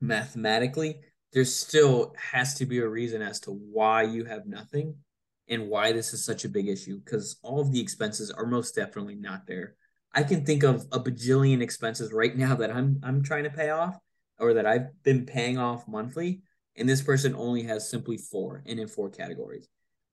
mathematically, 0.00 1.00
there 1.32 1.44
still 1.44 2.14
has 2.16 2.54
to 2.54 2.66
be 2.66 2.78
a 2.78 2.88
reason 2.88 3.22
as 3.22 3.40
to 3.40 3.50
why 3.50 4.02
you 4.02 4.24
have 4.24 4.46
nothing 4.46 4.96
and 5.48 5.68
why 5.68 5.92
this 5.92 6.12
is 6.12 6.24
such 6.24 6.44
a 6.44 6.48
big 6.48 6.68
issue 6.68 7.00
because 7.04 7.38
all 7.42 7.60
of 7.60 7.72
the 7.72 7.80
expenses 7.80 8.30
are 8.30 8.46
most 8.46 8.74
definitely 8.74 9.14
not 9.14 9.46
there. 9.46 9.74
I 10.12 10.22
can 10.22 10.44
think 10.44 10.62
of 10.62 10.86
a 10.92 10.98
bajillion 10.98 11.60
expenses 11.60 12.12
right 12.12 12.36
now 12.36 12.54
that 12.56 12.70
I'm 12.70 13.00
I'm 13.02 13.22
trying 13.22 13.44
to 13.44 13.50
pay 13.50 13.70
off 13.70 13.98
or 14.38 14.54
that 14.54 14.66
I've 14.66 15.02
been 15.02 15.26
paying 15.26 15.58
off 15.58 15.86
monthly 15.86 16.42
and 16.78 16.88
this 16.88 17.02
person 17.02 17.34
only 17.34 17.62
has 17.64 17.90
simply 17.90 18.16
four 18.16 18.62
and 18.66 18.78
in 18.78 18.88
four 18.88 19.10
categories 19.10 19.68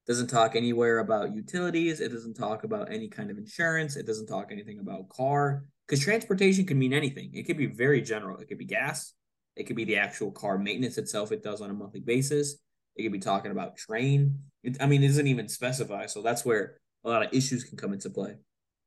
doesn't 0.08 0.28
talk 0.28 0.56
anywhere 0.56 1.00
about 1.00 1.34
utilities. 1.34 2.00
It 2.00 2.12
doesn't 2.12 2.36
talk 2.36 2.64
about 2.64 2.92
any 2.92 3.08
kind 3.08 3.32
of 3.32 3.38
insurance. 3.38 3.96
It 3.96 4.06
doesn't 4.06 4.28
talk 4.28 4.52
anything 4.52 4.80
about 4.80 5.10
car 5.10 5.66
because 5.88 6.04
transportation 6.04 6.66
can 6.66 6.78
mean 6.78 6.94
anything. 6.94 7.32
It 7.34 7.44
could 7.44 7.58
be 7.58 7.66
very 7.66 8.02
general. 8.02 8.38
It 8.38 8.48
could 8.48 8.58
be 8.58 8.66
gas. 8.66 9.14
It 9.56 9.64
could 9.64 9.76
be 9.76 9.86
the 9.86 9.98
actual 9.98 10.32
car 10.32 10.58
maintenance 10.58 10.98
itself. 10.98 11.32
It 11.32 11.44
does 11.44 11.62
on 11.62 11.70
a 11.70 11.74
monthly 11.74 12.02
basis. 12.02 12.58
It 12.96 13.04
could 13.04 13.12
be 13.12 13.20
talking 13.20 13.52
about 13.52 13.78
train. 13.78 14.40
It, 14.64 14.78
I 14.80 14.86
mean, 14.86 15.04
it 15.04 15.08
doesn't 15.08 15.28
even 15.28 15.48
specify. 15.48 16.06
So 16.06 16.22
that's 16.22 16.46
where 16.46 16.78
a 17.04 17.10
lot 17.10 17.26
of 17.26 17.34
issues 17.34 17.64
can 17.64 17.78
come 17.78 17.94
into 17.94 18.10
play. 18.10 18.36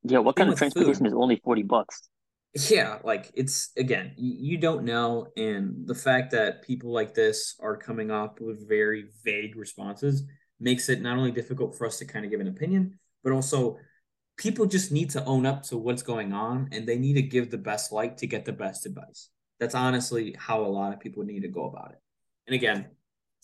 Yeah, 0.05 0.19
what 0.19 0.37
kind 0.37 0.51
of 0.51 0.57
transportation 0.57 1.05
food. 1.05 1.09
is 1.09 1.15
only 1.15 1.41
40 1.43 1.63
bucks? 1.65 2.09
Yeah, 2.59 2.99
like 3.05 3.31
it's 3.35 3.71
again, 3.77 4.13
you, 4.17 4.59
don't 4.59 4.85
know. 4.85 5.29
And 5.37 5.87
the 5.87 5.95
fact 5.95 6.33
that 6.33 6.63
people 6.63 6.93
like 6.93 7.15
this 7.15 7.57
are 7.61 7.77
coming 7.77 8.11
up 8.11 8.41
with 8.41 8.69
very 8.69 9.07
vague 9.25 9.57
responses 9.57 10.25
makes 10.59 10.89
it 10.89 11.01
not 11.01 11.17
only 11.17 11.31
difficult 11.31 11.77
for 11.77 11.87
us 11.87 11.99
to 11.99 12.05
kind 12.05 12.25
of 12.25 12.31
give 12.31 12.41
an 12.41 12.49
opinion, 12.49 12.99
but 13.23 13.33
also 13.33 13.79
people 14.37 14.67
just 14.67 14.91
need 14.91 15.11
to 15.11 15.25
own 15.25 15.47
up 15.47 15.63
to 15.65 15.77
what's 15.77 16.03
going 16.03 16.33
on 16.33 16.69
and 16.73 16.87
they 16.87 16.97
need 16.97 17.15
to 17.15 17.23
give 17.23 17.51
the 17.51 17.59
best 17.59 17.93
light 17.93 18.17
to 18.19 18.27
get 18.27 18.45
the 18.45 18.53
best 18.53 18.87
advice. 18.87 19.29
That's 19.61 19.75
honestly 19.75 20.35
how 20.39 20.63
a 20.63 20.67
lot 20.67 20.93
of 20.93 21.01
people 21.01 21.25
need 21.25 21.43
to 21.43 21.49
go 21.49 21.67
about 21.67 21.93
it. 21.93 21.99
And 22.47 22.55
again, 22.55 22.87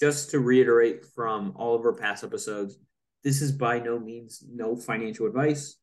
just 0.00 0.30
to 0.30 0.40
reiterate 0.40 1.04
from 1.14 1.52
all 1.56 1.74
of 1.74 1.84
our 1.84 1.94
past 1.94 2.24
episodes, 2.24 2.78
this 3.22 3.42
is 3.42 3.52
by 3.52 3.78
no 3.78 3.98
means 3.98 4.42
no 4.48 4.76
financial 4.76 5.26
advice. 5.26 5.76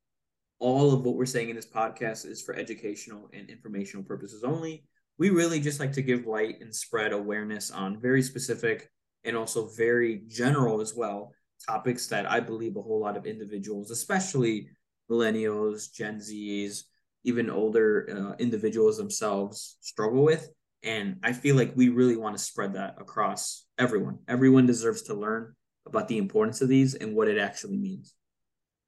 All 0.61 0.93
of 0.93 1.03
what 1.03 1.15
we're 1.15 1.25
saying 1.25 1.49
in 1.49 1.55
this 1.55 1.65
podcast 1.65 2.27
is 2.27 2.43
for 2.43 2.53
educational 2.53 3.27
and 3.33 3.49
informational 3.49 4.03
purposes 4.03 4.43
only. 4.43 4.85
We 5.17 5.31
really 5.31 5.59
just 5.59 5.79
like 5.79 5.91
to 5.93 6.03
give 6.03 6.27
light 6.27 6.61
and 6.61 6.73
spread 6.73 7.13
awareness 7.13 7.71
on 7.71 7.99
very 7.99 8.21
specific 8.21 8.87
and 9.23 9.35
also 9.35 9.69
very 9.69 10.21
general 10.27 10.79
as 10.79 10.93
well 10.95 11.33
topics 11.67 12.05
that 12.07 12.29
I 12.29 12.39
believe 12.39 12.75
a 12.75 12.81
whole 12.81 12.99
lot 12.99 13.17
of 13.17 13.25
individuals, 13.25 13.89
especially 13.89 14.69
millennials, 15.09 15.91
Gen 15.91 16.19
Zs, 16.19 16.83
even 17.23 17.49
older 17.49 18.07
uh, 18.09 18.35
individuals 18.37 18.97
themselves 18.97 19.77
struggle 19.81 20.23
with. 20.23 20.47
And 20.83 21.17
I 21.23 21.33
feel 21.33 21.55
like 21.55 21.73
we 21.75 21.89
really 21.89 22.17
want 22.17 22.37
to 22.37 22.43
spread 22.43 22.73
that 22.73 22.97
across 22.99 23.65
everyone. 23.79 24.19
Everyone 24.27 24.67
deserves 24.67 25.01
to 25.03 25.15
learn 25.15 25.55
about 25.87 26.07
the 26.07 26.19
importance 26.19 26.61
of 26.61 26.69
these 26.69 26.93
and 26.93 27.15
what 27.15 27.27
it 27.27 27.39
actually 27.39 27.77
means. 27.77 28.13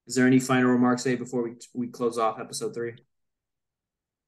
Is 0.08 0.16
there 0.16 0.28
any 0.28 0.40
final 0.40 0.70
remarks, 0.72 1.04
say, 1.04 1.16
before 1.16 1.44
we 1.44 1.56
we 1.74 1.88
close 1.88 2.18
off 2.18 2.40
episode 2.40 2.74
three? 2.74 2.96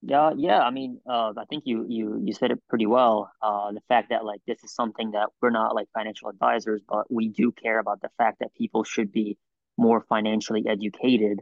Yeah, 0.01 0.31
yeah. 0.37 0.59
I 0.59 0.69
mean, 0.69 1.01
uh, 1.09 1.33
I 1.37 1.45
think 1.49 1.63
you 1.65 1.85
you 1.89 2.21
you 2.23 2.33
said 2.33 2.51
it 2.51 2.61
pretty 2.69 2.85
well. 2.85 3.31
Uh, 3.41 3.71
the 3.71 3.81
fact 3.87 4.09
that 4.09 4.23
like 4.23 4.41
this 4.45 4.63
is 4.63 4.73
something 4.73 5.11
that 5.11 5.29
we're 5.41 5.49
not 5.49 5.75
like 5.75 5.87
financial 5.93 6.29
advisors, 6.29 6.81
but 6.87 7.11
we 7.11 7.29
do 7.29 7.51
care 7.51 7.79
about 7.79 8.01
the 8.01 8.09
fact 8.17 8.39
that 8.39 8.53
people 8.53 8.83
should 8.83 9.11
be 9.11 9.37
more 9.77 10.05
financially 10.07 10.63
educated. 10.67 11.41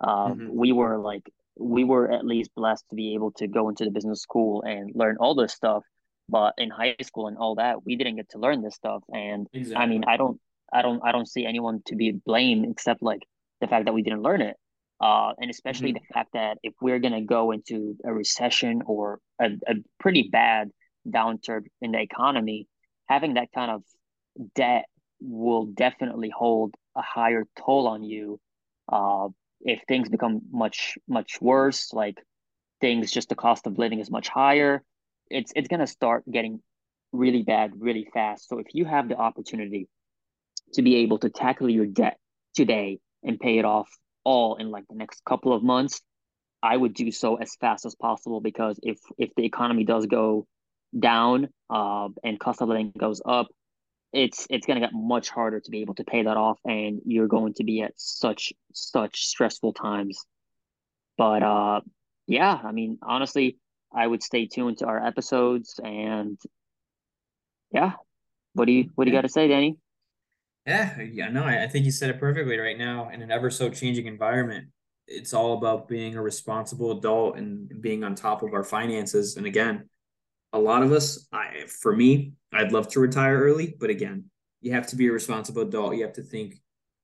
Uh, 0.00 0.28
mm-hmm. 0.28 0.48
We 0.50 0.72
were 0.72 0.98
like 0.98 1.28
we 1.58 1.84
were 1.84 2.10
at 2.10 2.24
least 2.24 2.50
blessed 2.54 2.84
to 2.90 2.96
be 2.96 3.14
able 3.14 3.32
to 3.32 3.46
go 3.46 3.68
into 3.68 3.84
the 3.84 3.90
business 3.90 4.20
school 4.20 4.62
and 4.62 4.92
learn 4.94 5.16
all 5.18 5.34
this 5.34 5.52
stuff. 5.52 5.82
But 6.28 6.54
in 6.56 6.70
high 6.70 6.96
school 7.02 7.28
and 7.28 7.36
all 7.36 7.56
that, 7.56 7.84
we 7.84 7.96
didn't 7.96 8.16
get 8.16 8.30
to 8.30 8.38
learn 8.38 8.62
this 8.62 8.74
stuff. 8.74 9.02
And 9.12 9.46
exactly. 9.52 9.82
I 9.82 9.86
mean, 9.86 10.04
I 10.06 10.16
don't, 10.16 10.40
I 10.72 10.82
don't, 10.82 11.00
I 11.04 11.12
don't 11.12 11.28
see 11.28 11.44
anyone 11.44 11.82
to 11.86 11.96
be 11.96 12.12
blamed 12.12 12.66
except 12.70 13.02
like 13.02 13.22
the 13.64 13.70
fact 13.70 13.86
that 13.86 13.94
we 13.94 14.02
didn't 14.02 14.22
learn 14.22 14.42
it. 14.42 14.56
Uh, 15.00 15.32
and 15.38 15.50
especially 15.50 15.92
mm-hmm. 15.92 16.04
the 16.08 16.14
fact 16.14 16.30
that 16.34 16.58
if 16.62 16.72
we're 16.80 16.98
going 16.98 17.12
to 17.12 17.20
go 17.20 17.50
into 17.50 17.96
a 18.04 18.12
recession 18.12 18.82
or 18.86 19.18
a, 19.40 19.46
a 19.66 19.74
pretty 19.98 20.28
bad 20.30 20.70
downturn 21.06 21.62
in 21.82 21.92
the 21.92 22.00
economy, 22.00 22.68
having 23.08 23.34
that 23.34 23.48
kind 23.54 23.70
of 23.70 23.82
debt 24.54 24.84
will 25.20 25.66
definitely 25.66 26.30
hold 26.30 26.74
a 26.96 27.02
higher 27.02 27.44
toll 27.58 27.88
on 27.88 28.02
you. 28.02 28.38
Uh, 28.90 29.28
if 29.60 29.80
things 29.88 30.08
become 30.08 30.42
much 30.52 30.96
much 31.08 31.38
worse, 31.40 31.92
like 31.92 32.18
things 32.80 33.10
just 33.10 33.28
the 33.30 33.34
cost 33.34 33.66
of 33.66 33.78
living 33.78 34.00
is 34.00 34.10
much 34.10 34.28
higher, 34.28 34.82
it's 35.30 35.52
it's 35.56 35.68
gonna 35.68 35.86
start 35.86 36.22
getting 36.30 36.60
really 37.12 37.42
bad 37.42 37.72
really 37.78 38.06
fast. 38.12 38.48
So 38.48 38.58
if 38.58 38.66
you 38.74 38.84
have 38.84 39.08
the 39.08 39.16
opportunity 39.16 39.88
to 40.74 40.82
be 40.82 40.96
able 40.96 41.18
to 41.18 41.30
tackle 41.30 41.70
your 41.70 41.86
debt 41.86 42.18
today 42.54 42.98
and 43.24 43.40
pay 43.40 43.58
it 43.58 43.64
off 43.64 43.88
all 44.24 44.56
in 44.56 44.70
like 44.70 44.84
the 44.88 44.96
next 44.96 45.22
couple 45.24 45.52
of 45.52 45.62
months, 45.62 46.00
I 46.62 46.76
would 46.76 46.94
do 46.94 47.10
so 47.10 47.36
as 47.36 47.54
fast 47.60 47.84
as 47.84 47.94
possible 47.94 48.40
because 48.40 48.78
if 48.82 48.98
if 49.18 49.30
the 49.36 49.44
economy 49.44 49.84
does 49.84 50.06
go 50.06 50.46
down 50.98 51.48
uh, 51.68 52.08
and 52.22 52.40
cost 52.40 52.62
of 52.62 52.68
living 52.68 52.92
goes 52.96 53.20
up, 53.24 53.48
it's 54.12 54.46
it's 54.48 54.66
going 54.66 54.80
to 54.80 54.86
get 54.86 54.94
much 54.94 55.28
harder 55.28 55.60
to 55.60 55.70
be 55.70 55.82
able 55.82 55.94
to 55.96 56.04
pay 56.04 56.22
that 56.22 56.36
off, 56.36 56.58
and 56.64 57.00
you're 57.04 57.28
going 57.28 57.54
to 57.54 57.64
be 57.64 57.82
at 57.82 57.92
such 57.96 58.52
such 58.72 59.26
stressful 59.26 59.74
times. 59.74 60.24
But 61.18 61.42
uh, 61.42 61.80
yeah, 62.26 62.58
I 62.64 62.72
mean, 62.72 62.98
honestly, 63.02 63.58
I 63.94 64.06
would 64.06 64.22
stay 64.22 64.46
tuned 64.46 64.78
to 64.78 64.86
our 64.86 65.04
episodes, 65.04 65.78
and 65.82 66.38
yeah, 67.72 67.92
what 68.54 68.66
do 68.66 68.72
you 68.72 68.90
what 68.94 69.04
do 69.04 69.10
you 69.10 69.16
got 69.16 69.22
to 69.22 69.28
say, 69.28 69.48
Danny? 69.48 69.76
Yeah, 70.66 70.98
yeah, 71.02 71.28
no, 71.28 71.44
I, 71.44 71.68
think 71.68 71.84
you 71.84 71.90
said 71.90 72.08
it 72.08 72.18
perfectly. 72.18 72.58
Right 72.58 72.78
now, 72.78 73.10
in 73.10 73.20
an 73.20 73.30
ever 73.30 73.50
so 73.50 73.68
changing 73.68 74.06
environment, 74.06 74.68
it's 75.06 75.34
all 75.34 75.58
about 75.58 75.88
being 75.88 76.16
a 76.16 76.22
responsible 76.22 76.92
adult 76.92 77.36
and 77.36 77.82
being 77.82 78.02
on 78.02 78.14
top 78.14 78.42
of 78.42 78.54
our 78.54 78.64
finances. 78.64 79.36
And 79.36 79.44
again, 79.44 79.90
a 80.54 80.58
lot 80.58 80.82
of 80.82 80.90
us, 80.90 81.28
I 81.32 81.66
for 81.82 81.94
me, 81.94 82.32
I'd 82.52 82.72
love 82.72 82.88
to 82.88 83.00
retire 83.00 83.38
early, 83.38 83.76
but 83.78 83.90
again, 83.90 84.24
you 84.62 84.72
have 84.72 84.86
to 84.88 84.96
be 84.96 85.08
a 85.08 85.12
responsible 85.12 85.62
adult. 85.62 85.96
You 85.96 86.04
have 86.04 86.14
to 86.14 86.22
think 86.22 86.54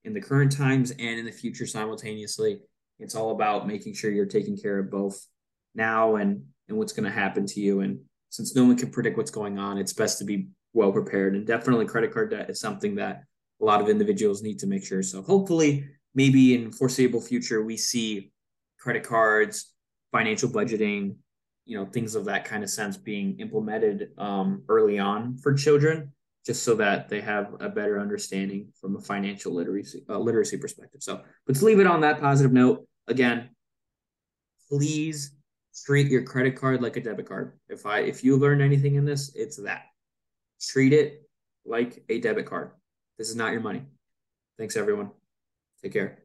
in 0.04 0.14
the 0.14 0.20
current 0.20 0.52
times 0.56 0.92
and 0.92 1.18
in 1.18 1.26
the 1.26 1.32
future 1.32 1.66
simultaneously. 1.66 2.60
It's 2.98 3.14
all 3.14 3.32
about 3.32 3.66
making 3.66 3.94
sure 3.94 4.10
you're 4.10 4.26
taking 4.26 4.56
care 4.56 4.78
of 4.78 4.90
both 4.90 5.26
now 5.74 6.16
and 6.16 6.44
and 6.68 6.78
what's 6.78 6.92
going 6.92 7.04
to 7.04 7.10
happen 7.10 7.44
to 7.44 7.60
you. 7.60 7.80
And 7.80 8.00
since 8.30 8.54
no 8.54 8.64
one 8.64 8.76
can 8.76 8.90
predict 8.90 9.18
what's 9.18 9.30
going 9.30 9.58
on, 9.58 9.76
it's 9.76 9.92
best 9.92 10.18
to 10.18 10.24
be 10.24 10.48
well 10.72 10.92
prepared. 10.92 11.34
And 11.34 11.46
definitely, 11.46 11.84
credit 11.84 12.12
card 12.12 12.30
debt 12.30 12.48
is 12.48 12.60
something 12.60 12.94
that 12.94 13.24
a 13.60 13.64
lot 13.64 13.80
of 13.80 13.88
individuals 13.88 14.42
need 14.42 14.58
to 14.60 14.66
make 14.66 14.84
sure. 14.84 15.02
So 15.02 15.22
hopefully, 15.22 15.86
maybe 16.14 16.54
in 16.54 16.72
foreseeable 16.72 17.20
future, 17.20 17.62
we 17.62 17.76
see 17.76 18.32
credit 18.78 19.04
cards, 19.04 19.74
financial 20.12 20.48
budgeting, 20.48 21.16
you 21.66 21.78
know, 21.78 21.84
things 21.86 22.14
of 22.14 22.24
that 22.24 22.44
kind 22.44 22.64
of 22.64 22.70
sense 22.70 22.96
being 22.96 23.38
implemented 23.38 24.10
um, 24.18 24.62
early 24.68 24.98
on 24.98 25.36
for 25.38 25.54
children, 25.54 26.12
just 26.44 26.62
so 26.62 26.74
that 26.74 27.08
they 27.08 27.20
have 27.20 27.54
a 27.60 27.68
better 27.68 28.00
understanding 28.00 28.72
from 28.80 28.96
a 28.96 29.00
financial 29.00 29.52
literacy 29.54 30.02
uh, 30.08 30.18
literacy 30.18 30.56
perspective. 30.56 31.02
So 31.02 31.20
let's 31.46 31.62
leave 31.62 31.80
it 31.80 31.86
on 31.86 32.00
that 32.00 32.20
positive 32.20 32.52
note. 32.52 32.86
Again, 33.06 33.50
please 34.68 35.36
treat 35.84 36.08
your 36.08 36.22
credit 36.22 36.56
card 36.56 36.82
like 36.82 36.96
a 36.96 37.00
debit 37.00 37.28
card. 37.28 37.58
If 37.68 37.86
I 37.86 38.00
if 38.00 38.24
you 38.24 38.36
learned 38.36 38.62
anything 38.62 38.94
in 38.96 39.04
this, 39.04 39.32
it's 39.34 39.56
that. 39.58 39.82
Treat 40.60 40.92
it 40.92 41.22
like 41.64 42.02
a 42.08 42.20
debit 42.20 42.46
card. 42.46 42.72
This 43.20 43.28
is 43.28 43.36
not 43.36 43.52
your 43.52 43.60
money. 43.60 43.82
Thanks, 44.56 44.78
everyone. 44.78 45.10
Take 45.82 45.92
care. 45.92 46.20